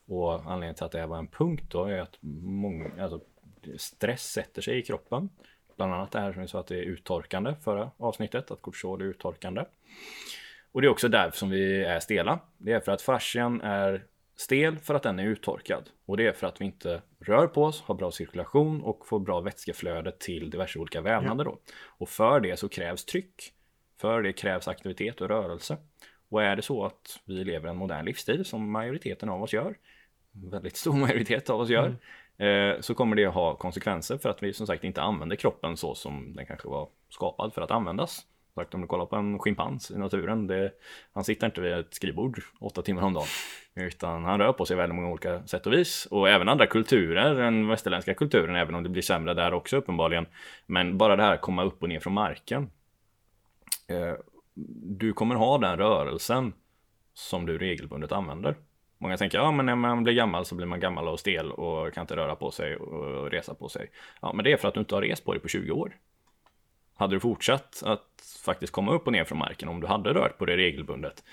[0.07, 3.21] Och anledningen till att det här var en punkt då är att många, alltså,
[3.77, 5.29] stress sätter sig i kroppen.
[5.77, 9.01] Bland annat det här som vi sa att det är uttorkande förra avsnittet, att kortisol
[9.01, 9.65] är uttorkande.
[10.71, 12.39] Och det är också därför som vi är stela.
[12.57, 14.05] Det är för att fascian är
[14.35, 15.89] stel för att den är uttorkad.
[16.05, 19.19] Och det är för att vi inte rör på oss, har bra cirkulation och får
[19.19, 21.59] bra vätskeflöde till diverse olika vävnader då.
[21.85, 23.51] Och för det så krävs tryck.
[24.01, 25.77] För det krävs aktivitet och rörelse.
[26.29, 29.75] Och är det så att vi lever en modern livsstil som majoriteten av oss gör,
[30.31, 31.95] väldigt stor majoritet av oss gör,
[32.37, 35.77] eh, så kommer det att ha konsekvenser för att vi som sagt inte använder kroppen
[35.77, 38.25] så som den kanske var skapad för att användas.
[38.55, 40.71] Sagt, om du kollar på en schimpans i naturen, det,
[41.13, 43.27] han sitter inte vid ett skrivbord åtta timmar om dagen.
[43.73, 46.05] Utan han rör på sig väldigt många olika sätt och vis.
[46.05, 50.25] Och även andra kulturer, den västerländska kulturen, även om det blir sämre där också uppenbarligen.
[50.65, 52.69] Men bara det här att komma upp och ner från marken.
[53.87, 54.13] Eh,
[54.97, 56.53] du kommer ha den rörelsen
[57.13, 58.55] som du regelbundet använder.
[58.97, 61.93] Många tänker, ja men när man blir gammal så blir man gammal och stel och
[61.93, 63.91] kan inte röra på sig och resa på sig.
[64.21, 65.95] Ja men det är för att du inte har rest på dig på 20 år.
[66.95, 68.01] Hade du fortsatt att
[68.45, 71.23] faktiskt komma upp och ner från marken om du hade rört på dig regelbundet.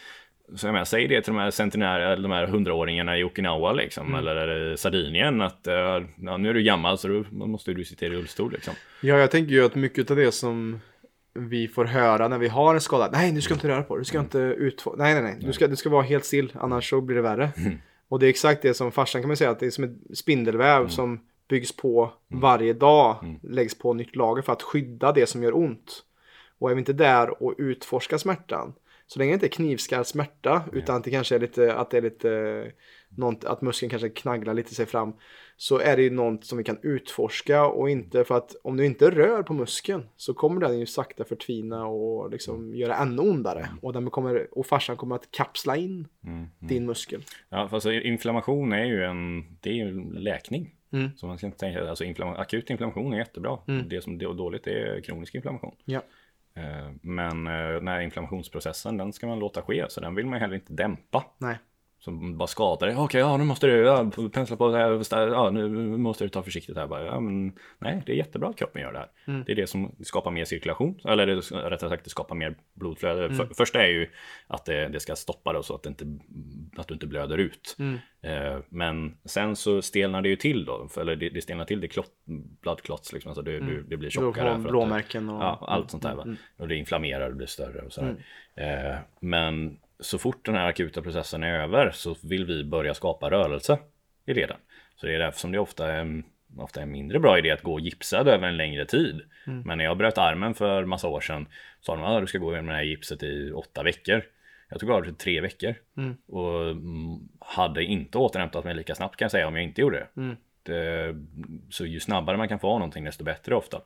[0.56, 3.72] Så jag menar, säg det till de här centenära, eller de här hundraåringarna i Okinawa
[3.72, 5.74] liksom, eller Sardinien att eh,
[6.16, 8.74] ja, nu är du gammal så då måste du sitta i rullstol liksom.
[9.00, 10.80] Ja, jag tänker ju att mycket av det som
[11.34, 13.08] vi får höra när vi har en skada.
[13.12, 13.98] Nej, du ska inte röra på.
[13.98, 14.94] Du ska inte utfå...
[14.96, 15.36] Nej, nej, nej.
[15.40, 16.52] Du ska, du ska vara helt still.
[16.54, 17.50] Annars så blir det värre.
[18.08, 19.98] Och det är exakt det som farsan kan man säga att det är som en
[20.14, 21.20] spindelväv som
[21.52, 26.04] byggs på varje dag, läggs på nytt lager för att skydda det som gör ont.
[26.58, 28.72] Och är vi inte där och utforskar smärtan,
[29.06, 31.96] så länge det inte är knivskarp smärta, utan att det kanske är lite, att det
[31.96, 32.72] är lite,
[33.16, 35.12] något, att muskeln kanske knaggar lite sig fram,
[35.56, 38.84] så är det ju något som vi kan utforska och inte för att om du
[38.84, 43.68] inte rör på muskeln så kommer den ju sakta förtvina och liksom göra ännu ondare.
[43.82, 46.08] Och, den kommer, och farsan kommer att kapsla in
[46.58, 47.22] din muskel.
[47.48, 50.74] Ja, fast inflammation är ju en, det är ju en läkning.
[50.92, 51.10] Mm.
[51.16, 53.58] Så man ska inte tänka, alltså inflammation, akut inflammation är jättebra.
[53.86, 55.76] Det som är dåligt är kronisk inflammation.
[55.84, 56.02] Ja.
[56.54, 60.40] Eh, Men eh, den här inflammationsprocessen den ska man låta ske så den vill man
[60.40, 61.24] heller inte dämpa.
[61.38, 61.58] Nej.
[62.04, 62.96] Som bara skadar dig.
[62.96, 65.16] Okej, ja nu måste du ja, pensla på det här.
[65.32, 66.86] Ja, nu måste du ta försiktigt här.
[66.86, 69.42] Bara, ja, men, nej, det är jättebra att kroppen gör det här.
[69.46, 70.98] Det är det som skapar mer cirkulation.
[71.04, 71.34] Eller det,
[71.70, 73.34] rättare sagt, det skapar mer blodflöde.
[73.34, 74.08] För, första är ju
[74.46, 76.04] att det, det ska stoppa det så att, det inte,
[76.76, 77.76] att du inte blöder ut.
[78.22, 80.88] Eh, men sen så stelnar det ju till då.
[80.88, 82.12] För, eller det, det stelnar till, det klott,
[82.62, 83.28] blood clots liksom.
[83.28, 84.58] Alltså det, du, det blir tjockare.
[84.58, 85.42] blåmärken och...
[85.42, 86.14] Ja, allt sånt där.
[86.14, 86.36] Va?
[86.56, 88.24] Och det inflammerar och blir större och sådär.
[88.54, 93.30] Eh, men så fort den här akuta processen är över så vill vi börja skapa
[93.30, 93.78] rörelse
[94.26, 94.56] i leden.
[94.96, 96.22] Så det är därför som det ofta är,
[96.58, 99.20] ofta är en mindre bra idé att gå gipsad över en längre tid.
[99.64, 101.46] Men när jag bröt armen för massa år sedan
[101.80, 104.22] sa de att du ska gå med det här gipset i åtta veckor.
[104.68, 105.74] Jag tog av det tre veckor
[106.28, 109.98] och mm, hade inte återhämtat mig lika snabbt kan jag säga om jag inte gjorde
[109.98, 110.20] det.
[110.62, 111.16] det.
[111.70, 113.80] Så ju snabbare man kan få någonting desto bättre ofta.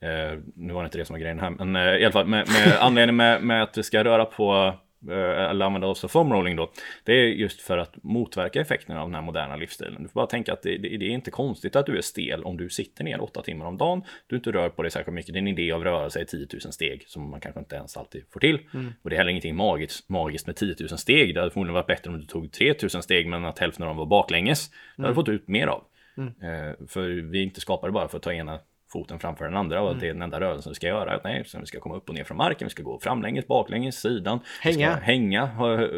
[0.00, 2.26] Eh, nu var det inte det som var grejen här, men eh, i alla fall
[2.26, 4.74] med, med anledningen med, med att vi ska röra på
[5.10, 6.70] eller använda oss av foam då.
[7.04, 10.02] Det är just för att motverka effekterna av den här moderna livsstilen.
[10.02, 12.44] Du får bara tänka att det, det, det är inte konstigt att du är stel
[12.44, 14.02] om du sitter ner åtta timmar om dagen.
[14.26, 15.34] Du inte rör på dig särskilt mycket.
[15.34, 18.40] Din idé av rörelse är 10 000 steg som man kanske inte ens alltid får
[18.40, 18.58] till.
[19.02, 21.34] Och det är heller ingenting magiskt, magiskt med 10 000 steg.
[21.34, 23.88] Det hade förmodligen varit bättre om du tog 3 000 steg men att hälften av
[23.88, 24.70] dem var baklänges.
[24.70, 25.84] Det hade du fått ut mer av.
[26.18, 28.60] Eh, för vi är inte skapade bara för att ta ena
[28.92, 31.20] foten framför den andra och att det är den enda rörelsen vi ska göra.
[31.24, 34.00] Nej, så vi ska komma upp och ner från marken, vi ska gå framlänges, baklänges,
[34.00, 34.40] sidan.
[34.60, 34.94] Hänga.
[34.96, 35.88] hänga, ha eh,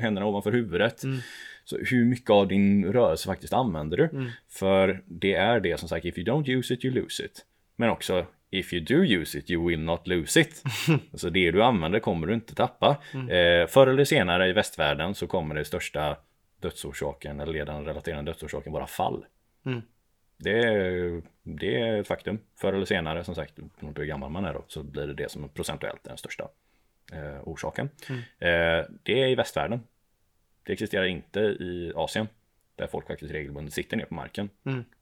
[0.00, 1.02] händerna ovanför huvudet.
[1.64, 4.30] Så hur mycket av din rörelse faktiskt använder du?
[4.48, 7.44] För det är det som sagt, if you don't use it, you lose it.
[7.76, 10.62] Men också, if you do use it, you will not lose it.
[11.14, 12.96] så det du använder kommer du inte tappa.
[13.12, 16.16] Eh, förr eller senare i västvärlden så kommer det största
[16.60, 19.24] dödsorsaken, eller ledande relaterade dödsorsaken vara fall.
[20.36, 22.38] Det är, det är ett faktum.
[22.56, 25.14] Förr eller senare, som sagt, beroende på hur gammal man är då, så blir det
[25.14, 26.48] det som är procentuellt den största
[27.12, 27.90] eh, orsaken.
[28.38, 29.80] Eh, det är i västvärlden.
[30.62, 32.28] Det existerar inte i Asien,
[32.76, 34.50] där folk faktiskt regelbundet sitter ner på marken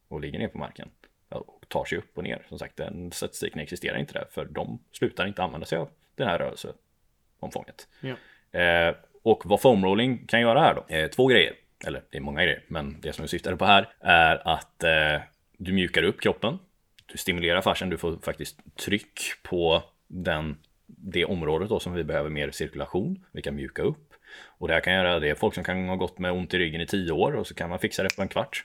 [0.08, 0.90] och ligger ner på marken
[1.28, 2.46] och tar sig upp och ner.
[2.48, 6.28] Som sagt, den statistiken existerar inte där, för de slutar inte använda sig av den
[6.28, 7.88] här rörelseomfånget.
[8.00, 8.14] Ja.
[8.60, 10.94] Eh, och vad foamrolling kan göra här då?
[10.94, 11.54] Eh, två grejer.
[11.86, 15.22] Eller det är många grejer, men det som vi syftade på här är att eh,
[15.56, 16.58] du mjukar upp kroppen.
[17.06, 22.30] Du stimulerar fascian, du får faktiskt tryck på den, det området då som vi behöver
[22.30, 23.24] mer cirkulation.
[23.32, 24.12] Vi kan mjuka upp.
[24.46, 25.34] Och det här kan göra det.
[25.34, 27.70] Folk som kan ha gått med ont i ryggen i tio år och så kan
[27.70, 28.64] man fixa det på en kvart.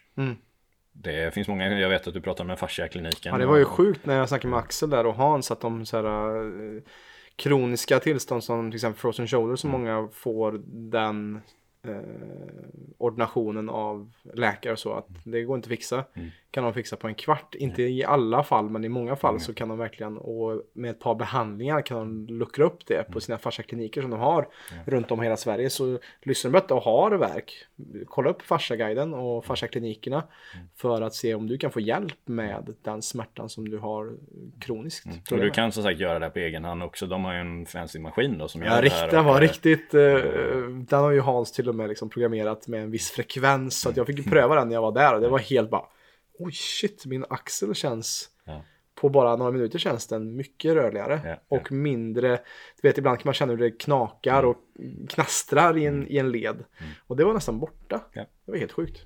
[0.93, 3.31] Det finns många, jag vet att du pratar med fasciakliniken.
[3.31, 5.85] Ja, det var ju sjukt när jag snackade med Axel där och Hans att de
[5.85, 6.35] så här,
[6.75, 6.81] eh,
[7.35, 11.41] kroniska tillstånd som till exempel frozen shoulder som många får den
[11.83, 11.99] eh,
[12.97, 16.05] ordinationen av läkare och så att det går inte att fixa.
[16.57, 17.55] Kan de fixa på en kvart.
[17.55, 20.99] Inte i alla fall men i många fall så kan de verkligen och med ett
[20.99, 24.47] par behandlingar kan de luckra upp det på sina fasciakliniker som de har
[24.85, 25.69] runt om hela Sverige.
[25.69, 27.53] Så lyssnar du på detta och har värk,
[28.07, 30.23] kolla upp fasciaguiden och fasciaklinikerna
[30.75, 34.13] för att se om du kan få hjälp med den smärtan som du har
[34.59, 35.05] kroniskt.
[35.05, 37.05] Och problem du kan som sagt göra det på egen hand också.
[37.05, 39.11] De har ju en fancy maskin då som gör Ja, det här.
[39.11, 40.01] den var och, riktigt, eh,
[40.69, 43.81] den har ju Hans till och med liksom programmerat med en viss frekvens.
[43.81, 45.69] Så att jag fick ju pröva den när jag var där och det var helt
[45.69, 45.85] bara,
[46.39, 48.63] oj shit, min axel känns, Ja.
[48.95, 51.21] på bara några minuter känns den mycket rörligare.
[51.25, 52.29] Ja, och mindre,
[52.81, 54.57] du vet ibland kan man känna hur det knakar och
[55.09, 56.63] knastrar i en, i en led.
[57.07, 58.01] Och det var nästan borta.
[58.13, 58.27] Mm.
[58.45, 59.01] Det var helt sjukt.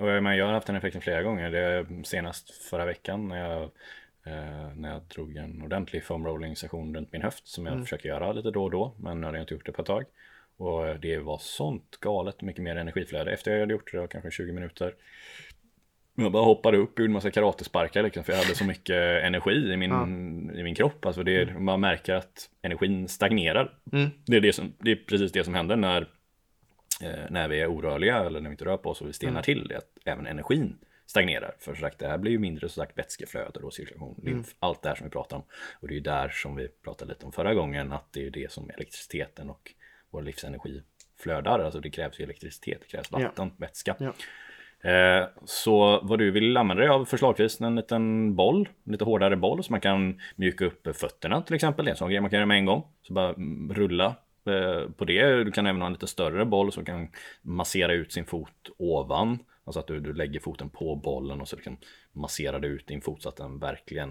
[0.00, 1.50] Och jag, men jag har haft den effekten flera gånger.
[1.50, 3.62] Det senast förra veckan när jag,
[4.26, 8.08] eh, när jag drog en ordentlig foam rolling session runt min höft som jag försöker
[8.08, 8.94] göra lite då och då.
[8.98, 10.04] Men nu hade jag inte gjort det på ett tag.
[10.56, 13.32] Och det var sånt galet mycket mer energiflöde.
[13.32, 14.94] Efter jag hade gjort det, det var kanske 20 minuter.
[16.14, 19.72] Jag bara hoppade upp gjorde en massa karatesparkar liksom, för jag hade så mycket energi
[19.72, 21.06] i min, i min kropp.
[21.06, 23.78] Alltså det, är- man märker att energin stagnerar.
[24.26, 26.00] Det, är det, som, det är precis det som händer när
[27.02, 29.42] eh, när vi är orörliga eller när vi inte rör på oss och vi stelnar
[29.42, 31.54] till det, att även energin stagnerar.
[31.58, 34.88] För sagt, det här blir ju mindre så sagt vätskeflöde och cirkulation, lymf, allt det
[34.88, 35.42] här som vi pratar om.
[35.80, 38.30] Och det är ju där som vi pratade lite om förra gången, att det är
[38.30, 39.72] det som elektriciteten och
[40.10, 40.82] vår livsenergi
[41.18, 41.58] flödar.
[41.58, 43.96] Alltså det krävs ju elektricitet, det krävs vatten, vätska.
[43.98, 44.12] Ja.
[44.82, 49.36] Eh, så vad du vill använda dig av förslagsvis en liten boll, en lite hårdare
[49.36, 51.84] boll så man kan mjuka upp fötterna till exempel.
[51.84, 52.86] Det är en sån grej man kan göra med en gång.
[53.02, 54.06] Så bara mm, rulla
[54.46, 55.44] eh, på det.
[55.44, 57.08] Du kan även ha en lite större boll som kan
[57.42, 59.38] massera ut sin fot ovan.
[59.64, 61.76] Alltså att du, du lägger foten på bollen och så liksom
[62.12, 64.10] masserar du ut din fot så att den verkligen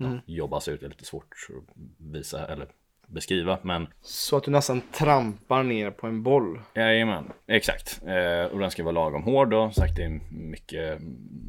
[0.00, 0.12] mm.
[0.12, 0.80] ja, jobbas ut.
[0.80, 2.68] Det är lite svårt att visa eller
[3.10, 3.58] beskriva.
[3.62, 3.86] Men...
[4.00, 6.60] Så att du nästan trampar ner på en boll?
[6.74, 8.00] Jajamän, exakt.
[8.06, 9.70] Eh, och den ska vara lagom hård då.
[9.70, 11.00] Sagt det är mycket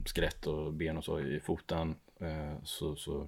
[0.06, 1.96] skelett och ben och så i foten.
[2.22, 3.28] Eh, så, så,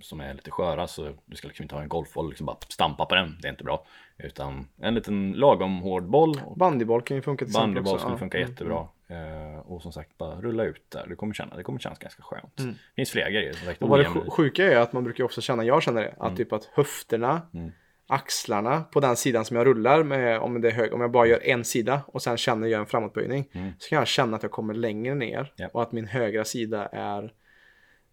[0.00, 2.56] som är lite sköra så du ska liksom inte ha en golfboll och liksom bara
[2.68, 3.38] stampa på den.
[3.40, 3.86] Det är inte bra.
[4.18, 6.40] Utan en liten lagom hård boll.
[6.56, 8.50] Bandyboll kan ju funka till Bandyboll skulle funka mm.
[8.50, 8.88] jättebra.
[9.10, 11.06] Uh, och som sagt bara rulla ut där.
[11.08, 12.60] Du kommer känna, det kommer kännas ganska skönt.
[12.60, 12.72] Mm.
[12.72, 13.52] Det finns flera grejer.
[13.52, 16.10] Som sagt, och vad det sjuka är att man brukar också känna, jag känner det,
[16.10, 16.36] att mm.
[16.36, 17.72] typ att höfterna, mm.
[18.06, 21.26] axlarna på den sidan som jag rullar med, om det är hög, om jag bara
[21.26, 23.48] gör en sida och sen känner jag en framåtböjning.
[23.52, 23.72] Mm.
[23.78, 25.74] Så kan jag känna att jag kommer längre ner yep.
[25.74, 27.32] och att min högra sida är,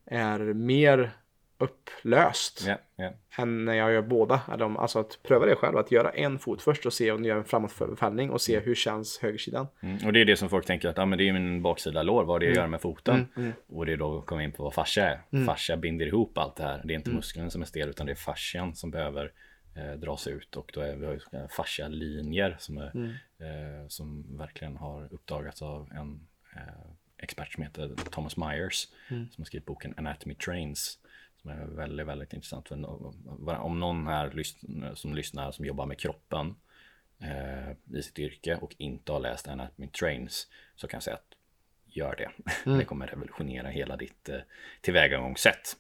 [0.06, 1.12] är mer
[1.58, 3.14] upplöst yeah, yeah.
[3.38, 4.42] än när jag gör båda.
[4.48, 7.38] Alltså att pröva det själv, att göra en fot först och se om du gör
[7.38, 8.66] en framåtfällning och se mm.
[8.66, 9.68] hur känns högersidan.
[9.82, 10.06] Mm.
[10.06, 12.24] Och det är det som folk tänker att ah, men det är min baksida lår,
[12.24, 12.58] vad det mm.
[12.58, 13.16] gör med foten.
[13.16, 13.54] Mm, mm.
[13.68, 15.22] Och det är då kommer in på vad fascia är.
[15.32, 15.46] Mm.
[15.46, 16.82] Fascia binder ihop allt det här.
[16.84, 19.32] Det är inte muskeln som är stel utan det är fascian som behöver
[19.76, 25.14] eh, dras ut och då är vi har fascia-linjer som, är, eh, som verkligen har
[25.14, 31.00] uppdagats av en eh, expert som heter Thomas Myers som har skrivit boken Anatomy Trains
[31.44, 32.68] som är väldigt, väldigt intressant.
[32.68, 34.44] För om någon här
[34.96, 36.56] som lyssnar som jobbar med kroppen
[37.22, 41.36] eh, i sitt yrke och inte har läst Anatomy Trains så kan jag säga att
[41.96, 42.30] gör det.
[42.66, 42.80] Mm.
[42.80, 44.40] Det kommer revolutionera hela ditt eh,
[44.82, 45.76] tillvägagångssätt.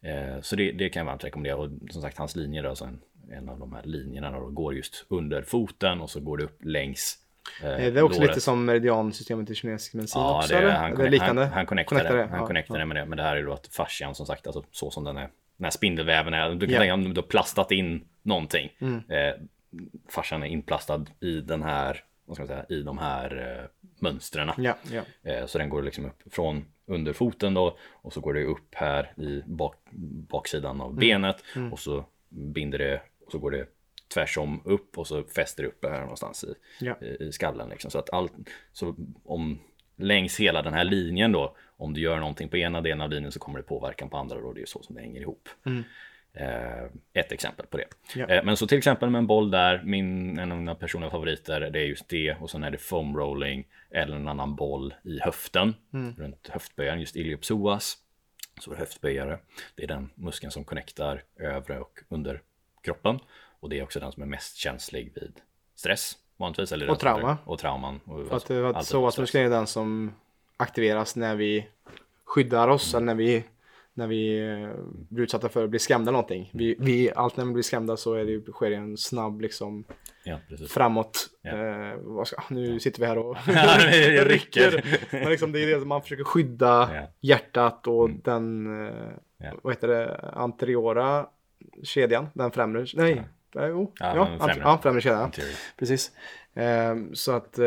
[0.00, 1.56] Eh, så det, det kan jag varmt rekommendera.
[1.56, 4.74] Och som sagt, hans linjer, då, alltså en, en av de här linjerna då, går
[4.74, 7.18] just under foten och så går det upp längs
[7.60, 8.30] det är också låret.
[8.30, 10.52] lite som meridiansystemet i kinesisk medicin ja, också?
[10.52, 10.70] Det, eller?
[10.70, 11.42] Han, det liknande?
[11.42, 12.26] Han, han connectade, det.
[12.30, 12.86] Han ja, connectade ja.
[12.86, 13.04] med det.
[13.04, 15.64] Men det här är då att fascian som sagt, alltså så som den är, den
[15.64, 16.50] här spindelväven är.
[16.50, 16.80] Du kan yeah.
[16.80, 18.72] tänka om du har plastat in någonting.
[18.78, 19.02] Mm.
[19.08, 19.34] Eh,
[20.08, 24.50] fascian är inplastad i den här, vad ska man säga, i de här eh, mönstren.
[24.56, 25.02] Ja, ja.
[25.22, 28.74] Eh, så den går liksom upp från under foten då och så går det upp
[28.74, 29.74] här i bak,
[30.28, 31.00] baksidan av mm.
[31.00, 31.72] benet mm.
[31.72, 33.66] och så binder det och så går det
[34.14, 37.00] tvärsom upp och så fäster upp det här någonstans i, ja.
[37.00, 37.68] i, skallen.
[37.68, 37.90] Liksom.
[37.90, 38.32] Så att allt,
[38.72, 39.58] så om
[39.96, 43.32] längs hela den här linjen då, om du gör någonting på ena delen av linjen
[43.32, 45.48] så kommer det påverkan på andra då, det är så som det hänger ihop.
[45.66, 45.84] Mm.
[46.32, 47.86] Eh, ett exempel på det.
[48.14, 48.26] Ja.
[48.26, 51.60] Eh, men så till exempel med en boll där, min, en av mina personliga favoriter,
[51.60, 55.18] det är just det och sen är det foam rolling eller en annan boll i
[55.20, 56.14] höften, mm.
[56.18, 57.96] runt höftböjaren, just iliopsoas.
[58.60, 59.38] Så höftböjare,
[59.74, 62.42] det är den muskeln som connectar övre och under
[62.82, 63.18] kroppen.
[63.66, 65.32] Och det är också den som är mest känslig vid
[65.74, 66.72] stress vanligtvis.
[66.72, 67.38] Eller och trauma.
[67.44, 68.00] Och trauman.
[68.04, 70.12] Och för att, för att psoasmuskeln är den som
[70.56, 71.68] aktiveras när vi
[72.24, 73.08] skyddar oss mm.
[73.08, 73.44] eller när vi
[73.94, 74.70] när vi eh,
[75.08, 76.50] blir utsatta för att bli skrämda någonting.
[76.54, 79.84] Vi, vi, allt när vi blir skrämda så är det, sker det en snabb liksom
[80.24, 81.28] ja, framåt.
[81.42, 81.50] Ja.
[81.50, 83.36] Eh, ska, nu sitter vi här och
[84.26, 84.84] rycker.
[85.10, 87.02] Men liksom, det är det man försöker skydda ja.
[87.20, 88.20] hjärtat och mm.
[88.24, 91.26] den, eh, vad heter det, anteriora
[91.82, 95.30] kedjan, den främre, nej, jo, ja, ja, främre, ja, främre kedja.
[95.76, 96.12] Precis.
[96.54, 97.66] Eh, så att eh,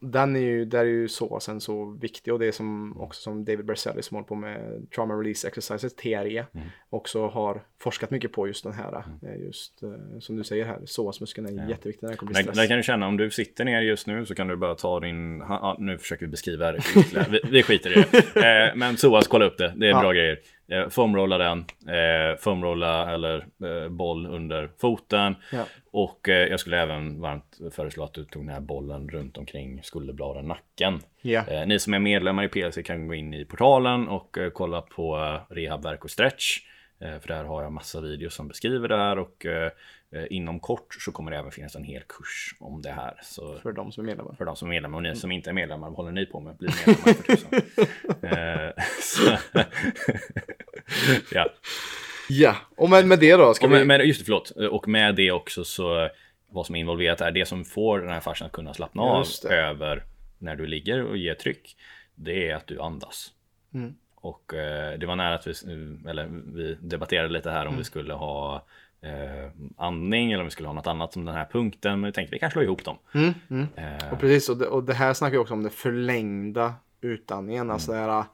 [0.00, 3.44] den är ju, där är ju såsen så viktig och det är som också som
[3.44, 6.66] David Berselli som håller på med Trauma Release Exercises, TRE, mm.
[6.90, 9.40] också har forskat mycket på just den här, mm.
[9.40, 11.70] just uh, som du säger här, psoasmuskeln är ja.
[11.70, 12.56] jätteviktig när det kommer till stress.
[12.56, 15.00] Där kan du känna, om du sitter ner just nu så kan du bara ta
[15.00, 16.80] din, ha, nu försöker vi beskriva det
[17.30, 18.68] vi, vi skiter i det.
[18.68, 20.00] Eh, men psoas, kolla upp det, det är ja.
[20.00, 20.38] bra grejer.
[20.68, 25.34] Eh, foamrolla den, eh, foamrolla eller eh, boll under foten.
[25.52, 25.64] Ja.
[25.90, 29.82] Och eh, jag skulle även varmt föreslå att du tog den här bollen runt omkring
[29.82, 31.00] skulderbladen, nacken.
[31.22, 31.44] Ja.
[31.48, 34.80] Eh, ni som är medlemmar i PLC kan gå in i portalen och eh, kolla
[34.80, 36.58] på eh, rehabverk och stretch.
[37.00, 39.46] Eh, för där har jag massa videos som beskriver det här och
[40.30, 43.14] inom kort så kommer det även finnas en hel kurs om det här.
[43.22, 44.34] Så för de som är medlemmar?
[44.34, 46.40] För de som är medlemmar och ni som inte är medlemmar, vad håller ni på
[46.40, 46.56] med?
[46.56, 47.60] Bli medlemmar för tusan.
[51.32, 51.46] ja.
[52.28, 53.54] Ja, och med, med det då?
[53.54, 53.84] Ska med, vi...
[53.84, 54.50] med, just det, förlåt.
[54.50, 56.08] Och med det också så
[56.48, 59.26] vad som är involverat är det som får den här fascian att kunna slappna av
[59.44, 60.04] över
[60.38, 61.76] när du ligger och ger tryck.
[62.14, 63.32] Det är att du andas.
[63.74, 63.94] Mm.
[64.14, 65.52] Och eh, det var nära att vi,
[66.08, 67.78] eller vi debatterade lite här om mm.
[67.78, 68.66] vi skulle ha
[69.00, 72.00] eh, andning eller om vi skulle ha något annat som den här punkten.
[72.00, 72.98] Men vi tänkte vi kan slå ihop dem.
[73.14, 73.66] Mm, mm.
[73.76, 74.12] Eh.
[74.12, 77.70] Och precis, och det, och det här snackar vi också om det förlängda utandningen.
[77.70, 78.06] Alltså mm.
[78.06, 78.24] det här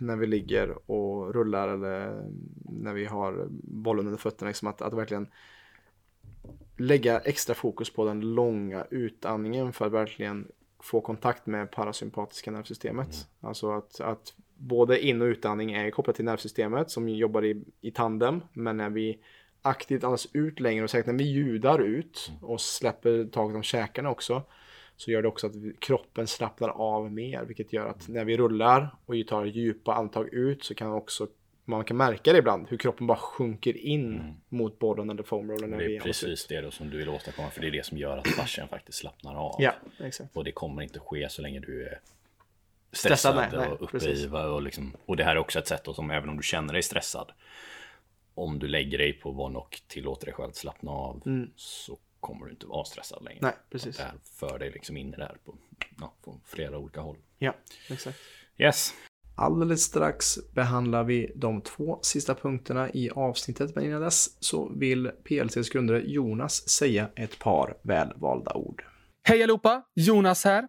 [0.00, 2.30] när vi ligger och rullar eller
[2.64, 4.48] när vi har bollen under fötterna.
[4.48, 5.26] Liksom att, att verkligen
[6.76, 10.48] lägga extra fokus på den långa utandningen för att verkligen
[10.80, 13.06] få kontakt med parasympatiska nervsystemet.
[13.06, 13.48] Mm.
[13.48, 17.90] Alltså att, att både in och utandning är kopplat till nervsystemet som jobbar i, i
[17.90, 18.40] tandem.
[18.52, 19.18] Men när vi
[19.62, 24.10] aktivt andas ut längre och säkert när vi ljudar ut och släpper taget om käkarna
[24.10, 24.42] också
[24.96, 28.96] så gör det också att kroppen slappnar av mer vilket gör att när vi rullar
[29.06, 31.26] och tar djupa andetag ut så kan också
[31.64, 34.34] man kan märka det ibland, hur kroppen bara sjunker in mm.
[34.48, 35.70] mot bollen eller foamrollen.
[35.70, 38.18] Det är precis det då som du vill åstadkomma, för det är det som gör
[38.18, 39.56] att fascian faktiskt slappnar av.
[39.58, 40.36] Ja, exakt.
[40.36, 42.00] Och det kommer inte ske så länge du är
[42.92, 44.24] stressad, stressad nej, och uppe precis.
[44.24, 44.28] i.
[44.28, 46.72] Och, liksom, och det här är också ett sätt då som även om du känner
[46.72, 47.32] dig stressad,
[48.34, 51.50] om du lägger dig på vad och tillåter dig själv att slappna av, mm.
[51.56, 53.38] så kommer du inte vara stressad längre.
[53.42, 53.96] Nej, precis.
[53.96, 55.54] Det här för dig liksom in i det här på,
[56.00, 57.16] ja, på flera olika håll.
[57.38, 57.54] Ja,
[57.88, 58.18] exakt.
[58.58, 58.94] Yes.
[59.36, 65.10] Alldeles strax behandlar vi de två sista punkterna i avsnittet, men innan dess så vill
[65.24, 68.84] PLCs grundare Jonas säga ett par välvalda ord.
[69.28, 69.82] Hej allihopa!
[69.94, 70.68] Jonas här.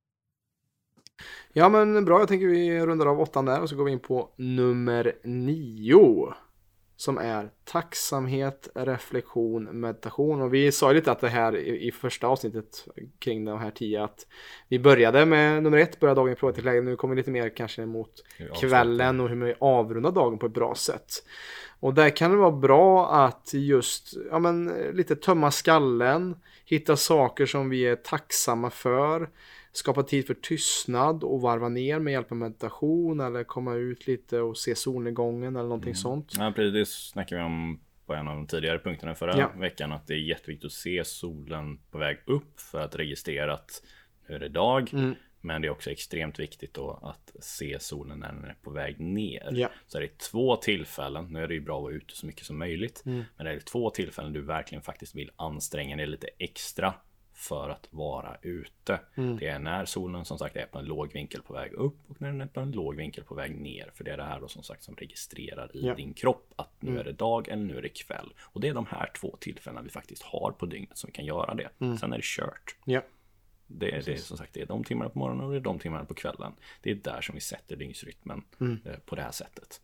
[1.53, 3.99] Ja men bra, jag tänker vi rundar av åttan där och så går vi in
[3.99, 6.33] på nummer nio.
[6.95, 10.41] Som är tacksamhet, reflektion, meditation.
[10.41, 12.87] Och vi sa ju lite att det här i, i första avsnittet
[13.19, 14.27] kring de här tio att
[14.67, 16.81] vi började med nummer ett, börja dagen i läge.
[16.81, 18.11] Nu kommer vi lite mer kanske mot
[18.61, 21.23] kvällen och hur vi avrundar dagen på ett bra sätt.
[21.79, 27.45] Och där kan det vara bra att just, ja men lite tömma skallen, hitta saker
[27.45, 29.29] som vi är tacksamma för
[29.71, 34.39] skapa tid för tystnad och varva ner med hjälp av meditation eller komma ut lite
[34.39, 35.95] och se solnedgången eller någonting mm.
[35.95, 36.33] sånt.
[36.37, 36.73] Ja, precis.
[36.73, 39.51] Det snackade vi om på en av de tidigare punkterna förra ja.
[39.59, 39.91] veckan.
[39.91, 43.83] Att det är jätteviktigt att se solen på väg upp för att registrera att
[44.27, 44.93] nu är det dag.
[44.93, 45.15] Mm.
[45.41, 48.99] Men det är också extremt viktigt då att se solen när den är på väg
[48.99, 49.49] ner.
[49.51, 49.69] Ja.
[49.87, 52.45] Så det är två tillfällen, nu är det ju bra att vara ute så mycket
[52.45, 53.03] som möjligt.
[53.05, 53.23] Mm.
[53.37, 56.93] Men det är två tillfällen du verkligen faktiskt vill anstränga dig lite extra
[57.41, 58.99] för att vara ute.
[59.15, 59.37] Mm.
[59.37, 62.21] Det är när solen som sagt är på en låg vinkel på väg upp och
[62.21, 63.91] när den är på en låg vinkel på väg ner.
[63.95, 65.95] För det är det här då som sagt som registrerar i ja.
[65.95, 66.99] din kropp att nu mm.
[66.99, 68.33] är det dag eller nu är det kväll.
[68.41, 71.25] Och det är de här två tillfällena vi faktiskt har på dygnet som vi kan
[71.25, 71.69] göra det.
[71.79, 71.97] Mm.
[71.97, 72.75] Sen är det kört.
[72.85, 73.01] Ja.
[73.67, 75.61] Det är, det är som sagt det är de timmarna på morgonen och det är
[75.61, 76.53] de timmarna på kvällen.
[76.81, 78.79] Det är där som vi sätter dygnsrytmen mm.
[78.85, 79.81] eh, på det här sättet.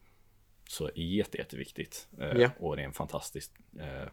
[0.67, 2.07] Så jätte, jätteviktigt.
[2.19, 2.49] Eh, ja.
[2.59, 4.09] Och det är en fantastiskt eh,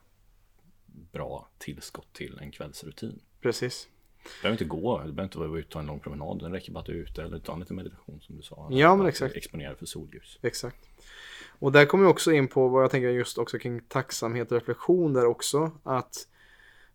[1.12, 3.20] bra tillskott till en kvällsrutin.
[3.44, 3.88] Precis.
[4.22, 6.38] Du behöver inte gå, du behöver inte vara ute och ta en lång promenad.
[6.38, 8.68] Den räcker bara att du är ute eller ta lite meditation som du sa.
[8.70, 9.36] Ja, men exakt.
[9.36, 10.38] Exponera för solljus.
[10.42, 10.76] Exakt.
[11.58, 14.58] Och där kommer vi också in på vad jag tänker just också kring tacksamhet och
[14.58, 15.70] reflektion där också.
[15.82, 16.28] Att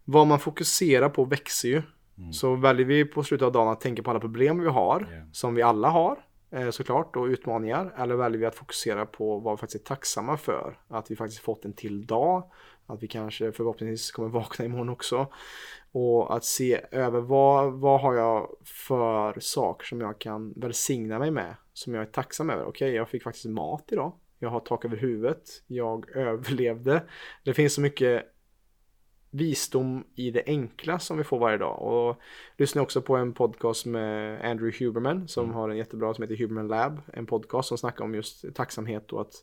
[0.06, 1.82] vad man fokuserar på växer ju.
[2.18, 2.34] Mm.
[2.34, 5.24] Så väljer vi på slutet av dagen att tänka på alla problem vi har, yeah.
[5.32, 7.94] som vi alla har eh, såklart, och utmaningar.
[7.98, 10.80] Eller väljer vi att fokusera på vad vi faktiskt är tacksamma för.
[10.88, 12.52] Att vi faktiskt fått en till dag.
[12.90, 15.28] Att vi kanske förhoppningsvis kommer vakna imorgon också.
[15.92, 21.32] Och att se över vad, vad har jag för saker som jag kan välsigna mig
[21.32, 21.56] med.
[21.74, 22.64] Som jag är tacksam över.
[22.64, 24.14] Okej, okay, jag fick faktiskt mat idag.
[24.40, 25.64] Jag har tak över huvudet.
[25.68, 27.04] Jag överlevde.
[27.44, 28.26] Det finns så mycket
[29.32, 31.82] visdom i det enkla som vi får varje dag.
[31.82, 32.20] Och
[32.58, 35.56] lyssna också på en podcast med Andrew Huberman som mm.
[35.56, 37.02] har en jättebra som heter Huberman Lab.
[37.14, 39.34] En podcast som snackar om just tacksamhet och att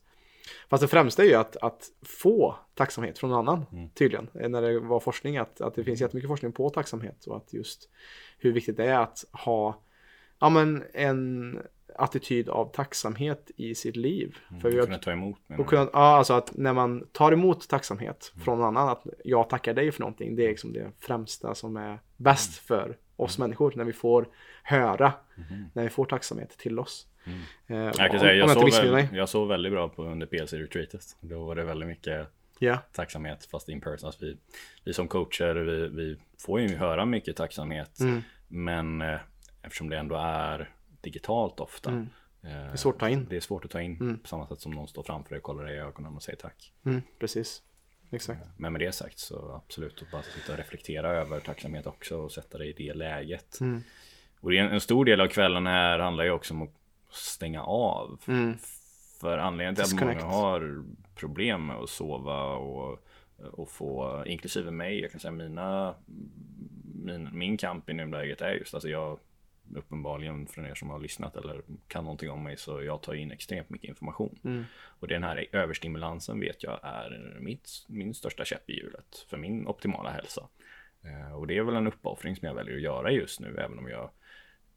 [0.68, 3.90] Fast det främsta är ju att, att få tacksamhet från någon annan mm.
[3.90, 4.28] tydligen.
[4.32, 7.88] När det var forskning att, att det finns jättemycket forskning på tacksamhet och att just
[8.38, 9.82] hur viktigt det är att ha
[10.40, 11.58] ja, men en
[11.98, 14.36] attityd av tacksamhet i sitt liv.
[14.50, 15.38] Mm, För kunna ta emot.
[15.58, 18.44] Och kunna, ja, alltså att när man tar emot tacksamhet mm.
[18.44, 21.76] från någon annan, att jag tackar dig för någonting, det är liksom det främsta som
[21.76, 22.80] är bäst mm.
[22.80, 23.48] för oss mm.
[23.48, 23.72] människor.
[23.76, 24.28] När vi får
[24.62, 25.64] höra, mm.
[25.72, 27.06] när vi får tacksamhet till oss.
[27.24, 27.40] Mm.
[27.66, 31.16] Eh, jag kan säga, jag, jag, sov väl, jag sov väldigt bra på under PLC-retreatet.
[31.20, 32.28] Då var det väldigt mycket
[32.60, 32.78] yeah.
[32.92, 34.06] tacksamhet fast in person.
[34.06, 34.36] Alltså vi,
[34.84, 38.00] vi som coacher, vi, vi får ju höra mycket tacksamhet.
[38.00, 38.22] Mm.
[38.48, 39.18] Men eh,
[39.62, 41.90] eftersom det ändå är digitalt ofta.
[41.90, 42.08] Mm.
[42.42, 43.26] Eh, det är svårt att ta in.
[43.30, 44.18] Det är svårt att ta in mm.
[44.18, 46.38] på samma sätt som någon står framför dig och kollar dig i ögonen och säger
[46.38, 46.72] tack.
[47.18, 47.62] Precis.
[48.10, 48.42] Exakt.
[48.42, 52.16] Eh, men med det sagt så absolut att bara sitta och reflektera över tacksamhet också
[52.16, 53.60] och sätta dig i det läget.
[53.60, 53.82] Mm.
[54.40, 56.74] Och en, en stor del av kvällen här handlar ju också om att
[57.10, 58.20] stänga av.
[58.28, 58.54] Mm.
[59.20, 60.84] För anledningen till att många har
[61.14, 63.06] problem med att sova och,
[63.52, 65.94] och få, inklusive mig, jag kan säga mina,
[66.94, 69.18] min, min kamp i nuläget är just alltså jag
[69.74, 73.30] uppenbarligen för er som har lyssnat eller kan någonting om mig så jag tar in
[73.30, 74.38] extremt mycket information.
[74.44, 74.64] Mm.
[74.76, 79.66] Och den här överstimulansen vet jag är mitt, min största käpp i hjulet för min
[79.66, 80.48] optimala hälsa.
[81.02, 83.78] Eh, och det är väl en uppoffring som jag väljer att göra just nu även
[83.78, 84.10] om jag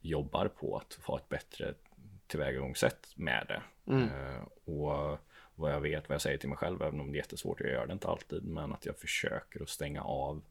[0.00, 1.74] jobbar på att få ett bättre
[2.26, 3.62] tillvägagångssätt med det.
[3.92, 4.08] Mm.
[4.08, 5.18] Eh, och
[5.54, 7.70] vad jag vet, vad jag säger till mig själv, även om det är jättesvårt, jag
[7.70, 10.42] gör det inte alltid, men att jag försöker att stänga av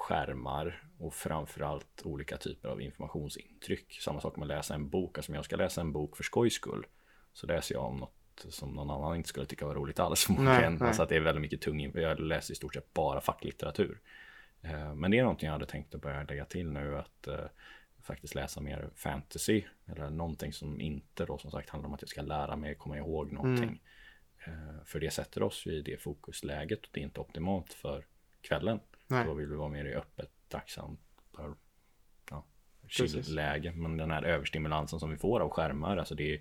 [0.00, 3.98] skärmar och framförallt olika typer av informationsintryck.
[4.00, 6.24] Samma sak med att läsa en bok, alltså om jag ska läsa en bok för
[6.24, 6.86] skojs skull
[7.32, 10.82] så läser jag om något som någon annan inte skulle tycka var roligt alls förmodligen.
[10.82, 14.00] Alltså att det är väldigt mycket tung, jag läser i stort sett bara facklitteratur.
[14.62, 17.34] Eh, men det är någonting jag hade tänkt att börja lägga till nu att uh,
[18.02, 22.08] faktiskt läsa mer fantasy eller någonting som inte då som sagt handlar om att jag
[22.08, 23.80] ska lära mig komma ihåg någonting.
[24.46, 24.68] Mm.
[24.68, 28.06] Uh, för det sätter oss i det fokusläget och det är inte optimalt för
[28.40, 28.80] kvällen.
[29.10, 29.24] Nej.
[29.24, 31.00] Då vill vi vara mer i öppet, tacksamt,
[32.30, 32.44] ja,
[32.88, 33.72] chill-läge.
[33.72, 36.40] Men den här överstimulansen som vi får av skärmar, alltså det är,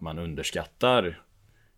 [0.00, 1.22] man underskattar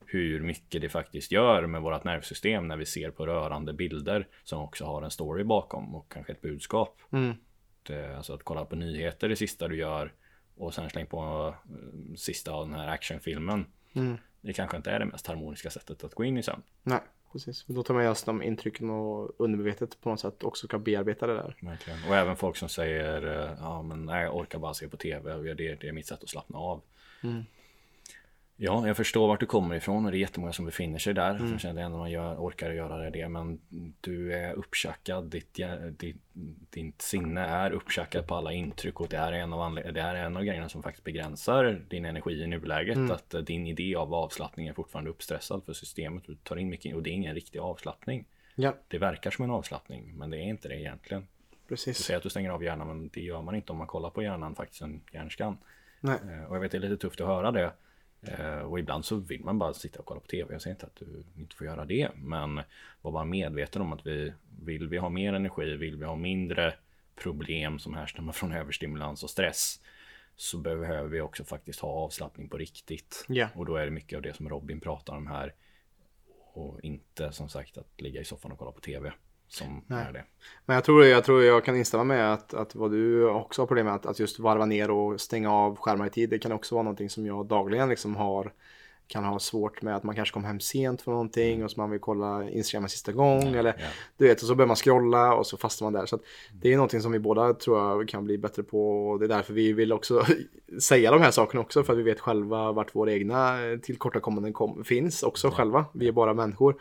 [0.06, 4.60] hur mycket det faktiskt gör med vårt nervsystem när vi ser på rörande bilder som
[4.62, 7.00] också har en story bakom och kanske ett budskap.
[7.10, 7.36] Mm.
[7.82, 10.12] Det, alltså att kolla på nyheter det sista du gör
[10.56, 13.66] och sen släng på uh, sista av den här actionfilmen.
[13.92, 14.16] Mm.
[14.40, 16.62] Det kanske inte är det mest harmoniska sättet att gå in i sömn.
[16.82, 17.00] Nej,
[17.32, 17.64] precis.
[17.66, 21.34] Då tar man just de intrycken och undermedvetet på något sätt också kan bearbeta det
[21.34, 21.56] där.
[21.60, 21.98] Verkligen.
[22.08, 25.34] Och även folk som säger uh, ja men nej, jag orkar bara se på tv
[25.34, 26.82] och det, det är mitt sätt att slappna av.
[27.22, 27.44] Mm.
[28.56, 31.30] Ja, jag förstår vart du kommer ifrån och det är jättemånga som befinner sig där.
[31.30, 31.48] Mm.
[31.48, 33.28] Som känner det enda man gör, orkar göra det.
[33.28, 33.60] Men
[34.00, 35.60] du är upptjackad, ditt,
[35.98, 36.16] ditt,
[36.70, 40.36] ditt sinne är upptjackat på alla intryck och det är en av det är en
[40.36, 42.96] av grejerna som faktiskt begränsar din energi i nuläget.
[42.96, 43.10] Mm.
[43.10, 46.24] Att din idé av avslappning är fortfarande uppstressad för systemet.
[46.26, 48.26] Du tar in mycket och det är ingen riktig avslappning.
[48.54, 48.74] Ja.
[48.88, 51.26] Det verkar som en avslappning, men det är inte det egentligen.
[51.68, 51.96] Precis.
[51.96, 54.10] Du säger att du stänger av hjärnan, men det gör man inte om man kollar
[54.10, 55.58] på hjärnan, faktiskt en hjärnskan.
[56.00, 56.18] Nej.
[56.28, 57.72] Eh, och jag vet det är lite tufft att höra det.
[58.26, 60.52] Eh, och ibland så vill man bara sitta och kolla på tv.
[60.52, 62.10] Jag säger inte att du inte får göra det.
[62.14, 62.60] Men
[63.02, 66.74] var bara medveten om att vi vill vi ha mer energi, vill vi ha mindre
[67.16, 69.80] problem som härstammar från överstimulans och stress.
[70.36, 73.26] Så behöver vi också faktiskt ha avslappning på riktigt.
[73.28, 73.58] Yeah.
[73.58, 75.54] Och då är det mycket av det som Robin pratar om här.
[76.52, 79.12] Och inte som sagt att ligga i soffan och kolla på tv
[79.52, 80.04] som Nej.
[80.08, 80.24] är det.
[80.66, 83.66] Men jag tror, jag tror jag kan instämma med att, att vad du också har
[83.66, 86.52] problem med, att, att just varva ner och stänga av skärmar i tid, det kan
[86.52, 88.52] också vara någonting som jag dagligen liksom har
[89.06, 91.64] kan ha svårt med att man kanske kom hem sent för någonting mm.
[91.64, 93.54] och så man vill kolla Instagram en sista gång mm.
[93.54, 93.90] eller yeah.
[94.16, 96.06] du vet och så börjar man scrolla och så fastnar man där.
[96.06, 96.18] Så
[96.52, 99.28] det är någonting som vi båda tror jag kan bli bättre på och det är
[99.28, 100.26] därför vi vill också
[100.82, 104.84] säga de här sakerna också för att vi vet själva vart våra egna tillkortakommanden kom,
[104.84, 105.56] finns också yeah.
[105.56, 105.84] själva.
[105.92, 106.76] Vi är bara människor.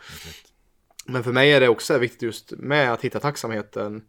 [1.06, 4.04] Men för mig är det också viktigt just med att hitta tacksamheten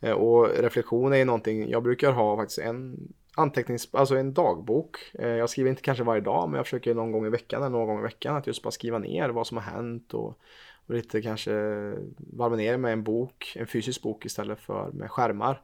[0.00, 4.98] eh, och reflektion är någonting jag brukar ha faktiskt en antecknings, alltså en dagbok.
[5.14, 7.70] Eh, jag skriver inte kanske varje dag men jag försöker någon gång i veckan eller
[7.70, 10.38] någon gång i veckan att just bara skriva ner vad som har hänt och,
[10.86, 11.52] och lite kanske
[12.16, 15.60] varva ner med en bok, en fysisk bok istället för med skärmar.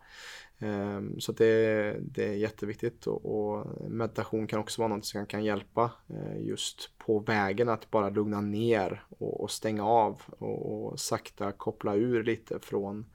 [0.62, 5.90] Ehm, så det, det är jätteviktigt och, meditation kan också vara något som kan hjälpa
[6.08, 12.24] eh, just på vägen att bara lugna ner och, stänga av och, sakta koppla ur
[12.24, 13.06] lite från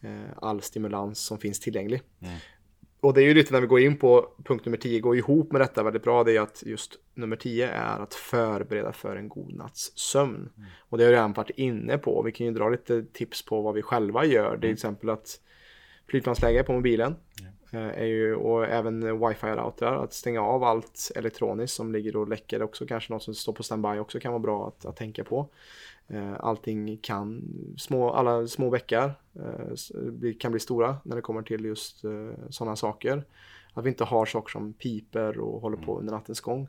[0.00, 2.02] eh, all stimulans som finns tillgänglig.
[2.20, 2.36] Mm.
[3.00, 5.52] Och det är ju lite när vi går in på punkt nummer 10, går ihop
[5.52, 9.28] med detta väldigt bra, det är att just nummer 10 är att förbereda för en
[9.28, 10.34] god natts sömn.
[10.56, 10.68] Mm.
[10.78, 13.62] Och det har jag redan varit inne på, vi kan ju dra lite tips på
[13.62, 14.60] vad vi själva gör, mm.
[14.60, 15.40] till exempel att
[16.08, 17.16] flygplansläge på mobilen.
[17.72, 17.98] Yeah.
[17.98, 22.62] Är ju, och även wifi-routrar, att stänga av allt elektroniskt som ligger och läcker.
[22.62, 25.48] också kanske något som står på standby också kan vara bra att, att tänka på.
[26.08, 27.42] Eh, allting kan,
[27.78, 32.10] små, alla små bäckar eh, kan bli stora när det kommer till just eh,
[32.50, 33.24] sådana saker.
[33.74, 36.00] Att vi inte har saker som piper och håller på mm.
[36.00, 36.68] under nattens gång.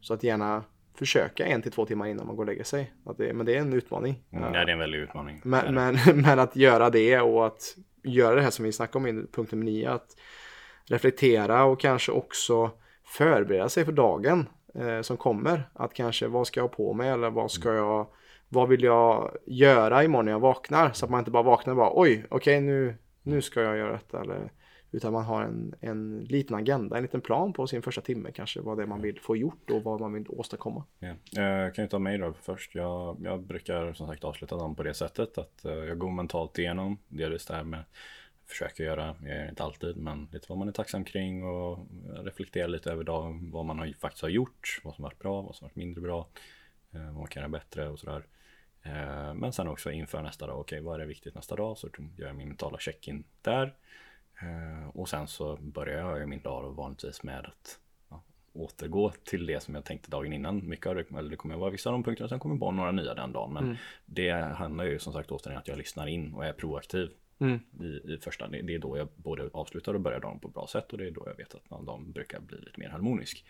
[0.00, 0.64] Så att gärna
[0.94, 2.92] försöka en till två timmar innan man går och lägger sig.
[3.16, 4.22] Det, men det är en utmaning.
[4.30, 5.40] Mm, det är en väldig utmaning.
[5.44, 7.76] Men, men, men, att göra det och att
[8.06, 9.90] göra det här som vi snackade om i punkt nummer 9.
[9.90, 10.16] Att
[10.84, 12.70] reflektera och kanske också
[13.04, 15.68] förbereda sig för dagen eh, som kommer.
[15.74, 18.06] Att kanske vad ska jag ha på mig eller vad ska jag
[18.48, 20.90] vad vill jag göra imorgon när jag vaknar?
[20.92, 23.76] Så att man inte bara vaknar och bara oj, okej okay, nu, nu ska jag
[23.76, 24.20] göra detta.
[24.20, 24.52] Eller,
[24.90, 28.60] utan man har en, en liten agenda, en liten plan på sin första timme kanske.
[28.60, 30.84] Vad det är man vill få gjort och vad man vill åstadkomma.
[31.00, 31.16] Yeah.
[31.32, 32.74] Jag kan ju ta mig då först.
[32.74, 36.58] Jag, jag brukar som sagt avsluta dem på det sättet att eh, jag går mentalt
[36.58, 36.98] igenom.
[37.08, 37.84] Delvis det här med
[38.46, 41.78] försöker göra, jag gör inte alltid, men lite vad man är tacksam kring och
[42.24, 45.54] reflektera lite över dagen, vad man har, faktiskt har gjort, vad som varit bra, vad
[45.56, 46.28] som varit mindre bra,
[46.92, 48.26] eh, vad man kan göra bättre och sådär.
[48.82, 51.78] Eh, men sen också inför nästa dag, okej okay, vad är det viktigt nästa dag?
[51.78, 53.74] Så gör jag min mentala check-in där.
[54.42, 57.78] Eh, och sen så börjar jag min dag vanligtvis med att
[58.10, 58.22] ja,
[58.52, 60.68] återgå till det som jag tänkte dagen innan.
[60.68, 62.70] Mycket av det, eller det kommer vara vissa av de punkterna, sen kommer det vara
[62.70, 63.52] några nya den dagen.
[63.52, 63.76] Men Mm.
[64.06, 67.10] det handlar ju som sagt återigen att jag lyssnar in och är proaktiv.
[67.38, 67.60] Mm.
[67.80, 70.54] I, i första, det, det är då jag både avslutar och börjar dagen på ett
[70.54, 73.44] bra sätt och det är då jag vet att dagen brukar bli lite mer harmonisk.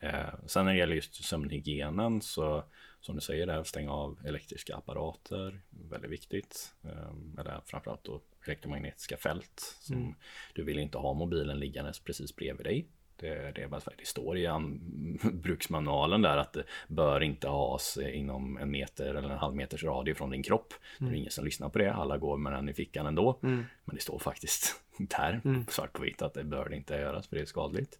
[0.00, 2.64] Eh, sen när det gäller just sömnhygienen så
[3.00, 6.74] som du säger där, stänga av elektriska apparater, väldigt viktigt.
[6.84, 9.76] Eh, eller framförallt då elektromagnetiska fält.
[9.90, 10.14] Mm.
[10.54, 12.86] Du vill inte ha mobilen liggandes precis bredvid dig.
[13.16, 14.80] Det, det, är bara, det står i an,
[15.42, 20.14] bruksmanualen där att det bör inte has inom en meter eller en halv meters radie
[20.14, 20.74] från din kropp.
[20.98, 23.38] Det är ingen som lyssnar på det, alla går med den i fickan ändå.
[23.42, 23.64] Mm.
[23.84, 25.66] Men det står faktiskt där, Mm.
[25.68, 27.98] svart på vitt, att det bör det inte göras för det är skadligt.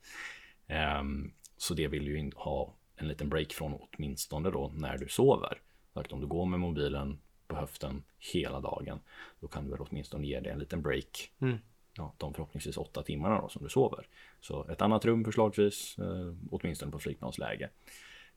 [0.66, 5.58] Ehm, så det vill ju ha en liten break från åtminstone då när du sover.
[5.92, 7.20] Att om du går med mobilen
[7.50, 9.00] på höften hela dagen,
[9.40, 11.32] då kan du väl åtminstone ge det en liten break.
[11.40, 11.58] Mm.
[11.96, 14.06] Ja, de förhoppningsvis åtta timmarna då som du sover.
[14.40, 17.68] Så ett annat rum förslagsvis, eh, åtminstone på flygplansläge.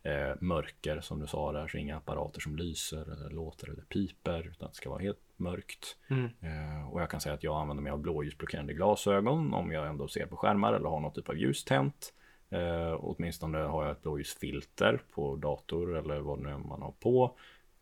[0.03, 4.47] Eh, mörker som du sa där, så inga apparater som lyser eller låter eller piper,
[4.47, 5.97] utan det ska vara helt mörkt.
[6.07, 6.26] Mm.
[6.26, 10.07] Eh, och jag kan säga att jag använder mig av blåljusblockerande glasögon om jag ändå
[10.07, 12.14] ser på skärmar eller har någon typ av ljus tänt.
[12.49, 17.38] Eh, åtminstone har jag ett blåljusfilter på dator eller vad nu man har på.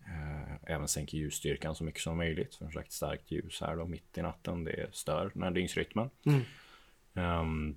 [0.05, 2.55] Eh, även sänker ljusstyrkan så mycket som möjligt.
[2.55, 6.09] För som sagt starkt ljus här då mitt i natten, det stör den här dygnsrytmen.
[6.25, 6.41] Mm.
[7.13, 7.75] Ehm,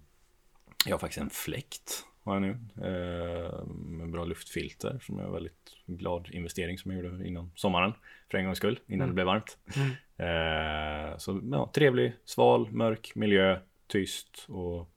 [0.87, 2.51] jag har faktiskt en fläkt har jag nu.
[2.77, 7.93] Eh, med bra luftfilter som är en väldigt glad investering som jag gjorde innan sommaren.
[8.31, 9.09] För en gångs skull, innan Mm.
[9.09, 9.59] det blev varmt.
[9.77, 9.91] Mm.
[10.17, 14.89] Eh, så ja, trevlig, sval, mörk miljö, tyst och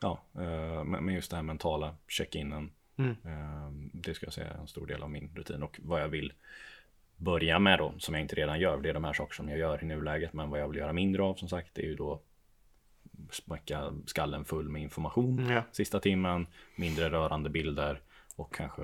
[0.00, 2.70] ja, eh, men just det här mentala check-inen.
[2.96, 3.10] Mm.
[3.24, 6.08] Eh, det ska jag säga är en stor del av min rutin och vad jag
[6.08, 6.32] vill
[7.16, 8.80] börja med då, som jag inte redan gör.
[8.80, 10.92] Det är de här saker som jag gör i nuläget, men vad jag vill göra
[10.92, 12.20] mindre av som sagt, det är ju då
[13.30, 15.62] smäcka skallen full med information Ja.
[15.72, 18.00] sista timmen, mindre rörande bilder
[18.36, 18.82] och kanske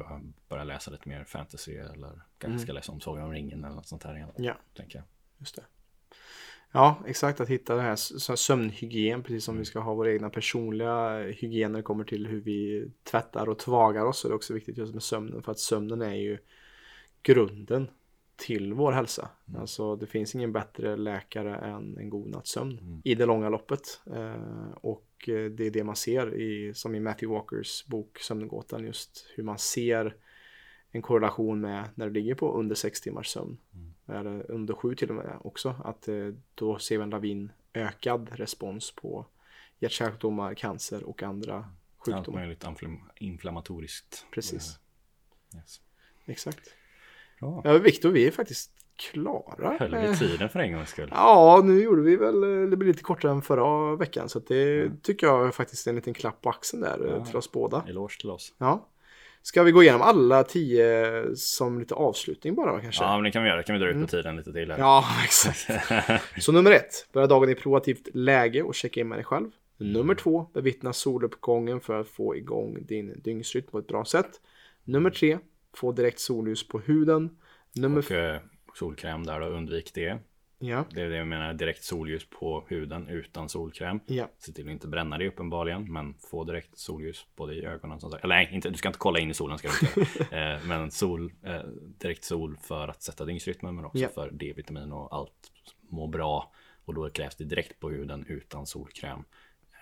[0.49, 2.59] börja läsa lite mer fantasy eller kanske Mm.
[2.59, 4.55] ska läsa om Sagan om ringen eller något sånt här igen, Ja.
[4.77, 5.05] tänker jag.
[5.39, 5.63] Just det.
[6.73, 7.41] Ja, exakt.
[7.41, 7.97] Att hitta det här
[8.37, 12.41] sömnhygien, precis som vi ska ha våra egna personliga hygien när det kommer till hur
[12.41, 14.19] vi tvättar och tvagar oss.
[14.19, 16.39] Så är det också viktigt just med sömnen, för att sömnen är ju
[17.23, 17.89] grunden
[18.37, 19.29] till vår hälsa.
[19.57, 24.01] Alltså det finns ingen bättre läkare än en god natts sömn i det långa loppet.
[24.07, 28.85] Eh, och eh, det är det man ser i, som i Matthew Walkers bok Sömngåtan,
[28.85, 30.17] just hur man ser
[30.91, 33.59] en korrelation med när du ligger på under sex timmars sömn.
[34.09, 35.75] Eller under sju till och med också.
[35.85, 36.15] Att eh,
[36.55, 39.27] då ser vi en lavin ökad respons på
[39.79, 41.67] hjärt-kärlsjukdomar, cancer och andra Allt
[41.99, 42.41] sjukdomar.
[42.41, 44.27] möjligt inflam- inflammatoriskt.
[44.31, 44.79] Precis.
[45.57, 45.81] Yes.
[46.27, 46.75] Exakt.
[47.41, 47.61] Bra.
[47.65, 49.77] Ja, Viktor, vi är faktiskt klara.
[49.81, 51.09] Höll vi tiden för en gångs skull?
[51.15, 54.29] Ja, nu gjorde vi väl, eh, det blir lite kortare än förra veckan.
[54.29, 54.97] Så det Mm.
[55.03, 57.25] tycker jag faktiskt är en liten klapp på axeln där eh, Ja.
[57.25, 57.85] till oss båda.
[57.89, 58.55] Eloge till oss.
[58.59, 58.87] Ja.
[59.43, 63.05] Ska vi gå igenom alla tio som lite avslutning bara då, kanske?
[63.05, 63.59] Ja, men det kan vi göra.
[63.59, 64.79] Det kan vi dra ut på tiden lite till här.
[64.79, 64.81] Mm.
[64.81, 65.71] Ja, exakt.
[66.43, 69.51] Så nummer ett, börja dagen i proaktivt läge och checka in med dig själv.
[69.77, 74.31] Nummer två, bevittna soluppgången för att få igång din dygnsrytm på ett bra sätt.
[74.85, 75.39] Nummer tre,
[75.75, 77.37] få direkt solljus på huden.
[77.75, 78.41] Nummer Och eh,
[78.75, 80.19] solkräm där då, undvik det.
[80.61, 84.01] Ja, Det är det jag menar, direkt solljus på huden utan solkräm.
[84.07, 88.01] ja, Se till att inte bränna dig uppenbarligen, men få direkt solljus både i ögonen
[88.01, 88.25] som sagt.
[88.25, 90.91] Eller nej, inte, du ska inte kolla in i solen ska du inte eh, Men
[90.91, 91.61] sol, eh,
[91.99, 94.09] direkt sol för att sätta dygnsrytmen, men också Ja.
[94.09, 96.53] för D-vitamin och allt må bra.
[96.85, 99.25] Och då krävs det direkt på huden utan solkräm.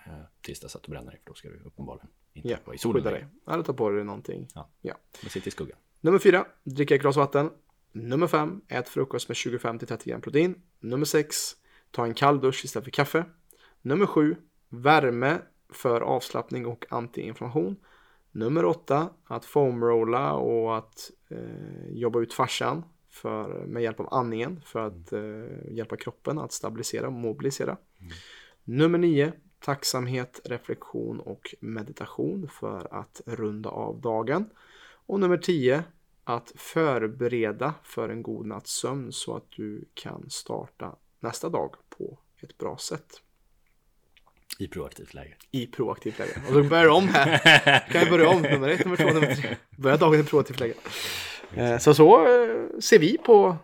[0.05, 0.11] Eh,
[0.41, 2.57] tills dess att du bränner dig, för då ska du uppenbarligen inte ja.
[2.65, 3.03] vara i solen.
[3.03, 3.25] Skydda dig.
[3.47, 4.47] Eller ta på dig någonting.
[4.55, 4.69] Ja.
[4.81, 4.95] Ja.
[5.21, 5.77] Men sitt i skuggan.
[6.01, 7.49] Nummer fyra, dricka ett glas vatten.
[7.91, 10.61] Nummer fem, ät frukost med 25-30 gram protein.
[10.79, 11.55] Nummer sex,
[11.91, 13.25] ta en kall dusch istället för kaffe.
[13.81, 14.35] Nummer sju,
[14.69, 15.37] värme
[15.69, 17.75] för avslappning och antiinflammation.
[18.31, 24.61] Nummer åtta, att foamrolla och att eh, jobba ut fascian för, med hjälp av andningen
[24.65, 27.77] för att eh, hjälpa kroppen att stabilisera och mobilisera.
[28.63, 34.49] Nummer nio, tacksamhet, reflektion och meditation för att runda av dagen.
[35.07, 35.83] Och nummer 10.
[36.29, 42.19] Att förbereda för en god natts sömn så att du kan starta nästa dag på
[42.41, 43.21] ett bra sätt.
[44.59, 45.35] I proaktivt läge.
[45.51, 46.31] I proaktivt läge.
[46.47, 47.87] Och då börjar det om här.
[47.91, 48.41] Kan vi börja om?
[48.41, 49.55] Nummer ett, nummer två, nummer tre.
[49.77, 50.73] Börja dagen i proaktivt läge.
[51.53, 53.57] Eh, Så så eh, ser vi på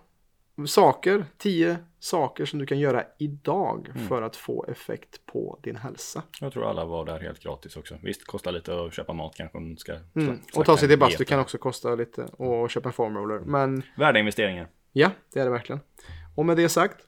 [0.65, 6.23] saker, 10 saker som du kan göra idag för att få effekt på din hälsa.
[6.41, 7.97] Jag tror alla var där helt gratis också.
[8.01, 10.39] Visst, kostar lite att köpa mat kanske om du ska Mm.
[10.55, 13.39] Och ta sig till bastu kan också kosta lite och köpa en foamroller.
[13.39, 14.67] Men Värda investeringar.
[14.91, 15.81] Ja, det är det verkligen.
[16.35, 17.07] Och med det sagt.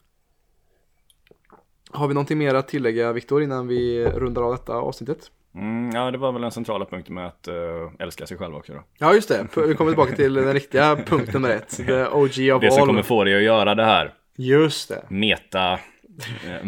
[1.89, 5.31] Har vi någonting mer att tillägga Viktor innan vi rundar av detta avsnittet?
[5.55, 8.73] Mm, ja, det var väl den centrala punkten med att uh, älska sig själv också
[8.73, 8.83] då.
[8.97, 9.47] Ja, just det.
[9.67, 11.77] Vi kommer tillbaka till den riktiga punkt nummer ett.
[11.77, 12.71] The OG of Det all.
[12.71, 14.13] som kommer få dig att göra det här.
[14.37, 15.01] Just det.
[15.09, 16.63] Meta, eh,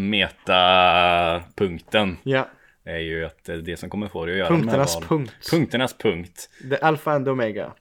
[0.87, 2.47] meta-punkten Ja.
[2.83, 5.07] är ju att eh, det som kommer få dig att göra de här Punkternas valen-
[5.07, 5.33] punkt.
[5.51, 6.49] Punkternas punkt.
[6.69, 7.73] The alpha and omega.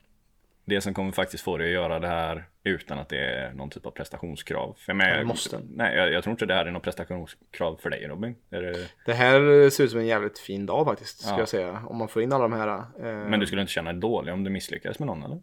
[0.65, 3.69] Det som kommer faktiskt få dig att göra det här utan att det är någon
[3.69, 4.75] typ av prestationskrav.
[4.79, 5.59] För mig, Ja, det måste.
[5.69, 8.35] Nej, jag, jag tror inte det här är någon prestationskrav för dig Robin.
[8.49, 11.39] Det, Det här ser ut som en jävligt fin dag faktiskt, ska Ja.
[11.39, 11.83] jag säga.
[11.87, 12.67] Om man får in alla de här.
[12.77, 15.41] Eh, men du skulle inte känna dig dålig om du misslyckades med någon eller?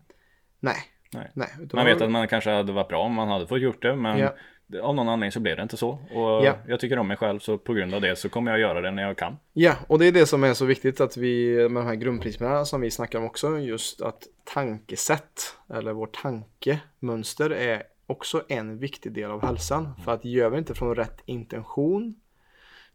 [0.60, 0.76] Nej.
[1.12, 1.30] Nej.
[1.34, 1.48] Nej.
[1.72, 4.18] Man vet att man kanske hade varit bra om man hade fått gjort det, men
[4.18, 4.34] Ja.
[4.82, 5.90] Av någon anledning så blev det inte så.
[5.90, 6.56] Och Ja.
[6.68, 8.90] jag tycker om mig själv, så på grund av det så kommer jag göra det
[8.90, 9.36] när jag kan.
[9.52, 12.64] Ja, och det är det som är så viktigt att vi med de här grundprinciperna
[12.64, 19.12] som vi snackar om också, just att tankesätt eller vårt tankemönster är också en viktig
[19.12, 19.88] del av hälsan.
[20.04, 22.14] För att gör vi inte från rätt intention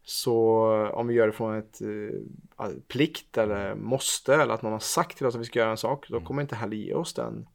[0.02, 1.80] så om vi gör det från ett
[2.60, 5.70] eh, plikt eller måste eller att någon har sagt till oss att vi ska göra
[5.70, 7.46] en sak, då kommer inte heller ge oss den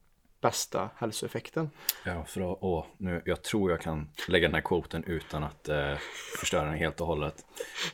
[0.45, 1.69] bästa hälsoeffekten.
[2.05, 5.69] Ja, för att, åh, nu, jag tror jag kan lägga den här quoten utan att
[5.69, 5.95] eh,
[6.39, 7.45] förstöra den helt och hållet.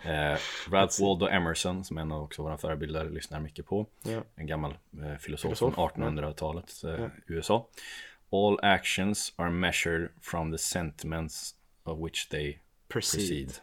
[0.04, 0.38] Eh,
[0.72, 3.86] Ralph Waldo Emerson, som är en av också våra förebilder, lyssnar mycket på.
[4.04, 4.24] Ja.
[4.36, 7.68] En gammal eh, filosof, Filosof, från 1800-talet, eh, USA.
[8.32, 13.48] All actions are measured from the sentiments of which they Proceed.
[13.48, 13.62] proceed.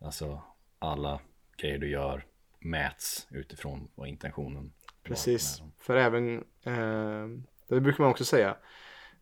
[0.00, 0.42] Alltså,
[0.78, 1.20] alla
[1.56, 2.24] grejer du gör
[2.58, 4.72] mäts utifrån vad intentionen
[5.02, 7.26] Precis, för även, eh,
[7.74, 8.48] det brukar man också säga,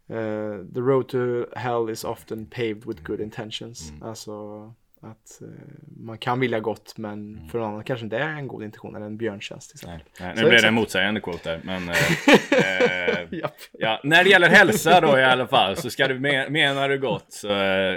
[0.08, 1.18] eh, the road to
[1.56, 3.90] hell is often paved with good intentions.
[3.90, 4.02] Mm.
[4.02, 4.64] Alltså
[5.00, 5.48] att eh,
[5.96, 7.48] man kan vilja gott men Mm.
[7.48, 9.70] för någon annan kanske inte är en god intention eller en björntjänst.
[9.70, 10.08] Till exempel.
[10.20, 14.30] Nej, nej, nu blev det en motsägande quote där, men eh, eh, ja, när det
[14.30, 17.48] gäller hälsa då i alla fall så ska du me- menar du gott så,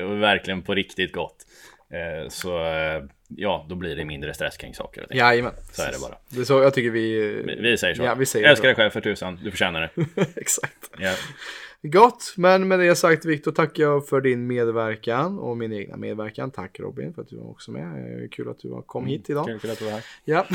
[0.06, 1.36] och verkligen på riktigt gott
[1.94, 5.18] eh, så eh, ja, då blir det mindre stress kring saker och ting.
[5.18, 5.54] Jajamän.
[5.72, 6.18] Så är det bara.
[6.30, 7.20] Det är så jag tycker vi...
[7.46, 8.04] Vi, vi säger så.
[8.04, 8.68] Ja, vi säger Jag älskar så.
[8.68, 10.22] dig själv för tusan, du förtjänar det.
[10.36, 10.92] Exakt.
[11.00, 11.14] Ja.
[11.82, 16.52] Gott, men med det sagt Viktor tackar jag för din medverkan och min egna medverkan.
[16.52, 18.32] Tack Robin för att du var också med.
[18.32, 19.46] Kul att du kom hit idag.
[19.46, 20.06] Kul, kul att du var här.
[20.26, 20.46] Ja,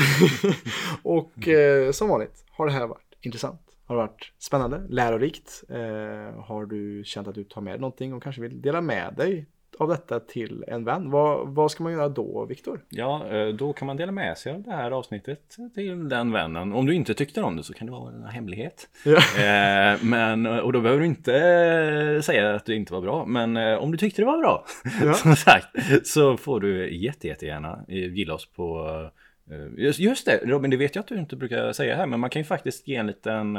[1.03, 3.61] och eh, som vanligt har det här varit intressant.
[3.85, 5.63] Har det varit spännande, lärorikt?
[5.69, 9.13] Eh, har du känt att du tar med dig någonting och kanske vill dela med
[9.17, 9.45] dig
[9.75, 11.11] av detta till en vän?
[11.11, 12.79] Vad, vad ska man göra då, Viktor?
[12.89, 16.73] Ja, eh, då kan man dela med sig av det här avsnittet till den vännen.
[16.73, 18.89] Om du inte tyckte om det så kan det vara en hemlighet.
[19.05, 19.19] Ja.
[19.43, 23.25] Eh, men, och då behöver du inte eh, säga att det inte var bra.
[23.25, 24.65] Men om du tyckte det var bra,
[25.03, 25.13] Ja.
[25.13, 25.67] som sagt,
[26.03, 28.89] så får du jätte, jättegärna gilla oss på
[29.77, 32.39] Just, det, Robin, det vet jag att du inte brukar säga här, men man kan
[32.39, 33.57] ju faktiskt ge en liten,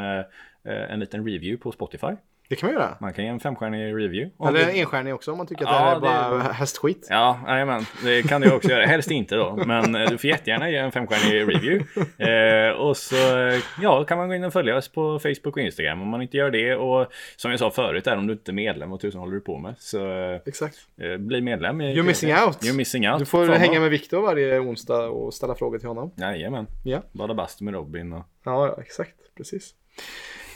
[0.64, 2.06] en liten review på Spotify.
[2.48, 2.96] Det kan man göra.
[3.00, 4.30] Man kan ge en femstjärnig review.
[4.48, 7.06] Eller en enstjärning också om man tycker att Ja, det här är det- bara hästskit.
[7.10, 7.82] Ja, jajamän.
[8.04, 8.86] Det kan du också göra.
[8.86, 9.56] Helst inte då.
[9.66, 11.84] Men eh, du får jättegärna ge en femstjärnig review.
[12.18, 15.58] Eh, och så eh, ja, kan man gå in och följa oss på Facebook och
[15.58, 16.74] Instagram om man inte gör det.
[16.74, 17.06] Och
[17.36, 19.58] som jag sa förut, där, om du inte är medlem, vad tusan håller du på
[19.58, 19.74] med?
[19.78, 20.76] Så eh, Exakt.
[21.18, 21.80] bli medlem.
[21.80, 22.62] i- You're missing out.
[22.62, 23.18] You're missing out.
[23.18, 26.12] Du får Fan, hänga med Viktor varje onsdag och ställa frågor till honom.
[26.16, 26.66] Jajamän.
[26.84, 27.02] Ja.
[27.12, 28.24] Bada bastu med Robin och...
[28.44, 29.14] Ja, ja, exakt.
[29.36, 29.74] Precis.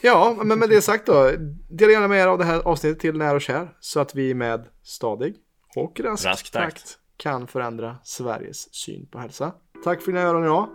[0.02, 1.30] Ja, men med det sagt då.
[1.70, 3.76] Dela gärna med er av det här avsnittet till när och kär.
[3.80, 5.36] Så att vi med stadig
[5.76, 6.76] och rask, Rask takt.
[6.76, 9.52] takt kan förändra Sveriges syn på hälsa.
[9.84, 10.68] Tack för dina öron idag.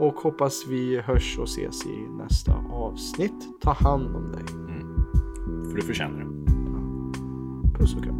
[0.00, 3.60] Och hoppas vi hörs och ses i nästa avsnitt.
[3.62, 4.44] Ta hand om dig.
[5.70, 7.78] För du förtjänar det.
[7.78, 8.19] Puss och kram.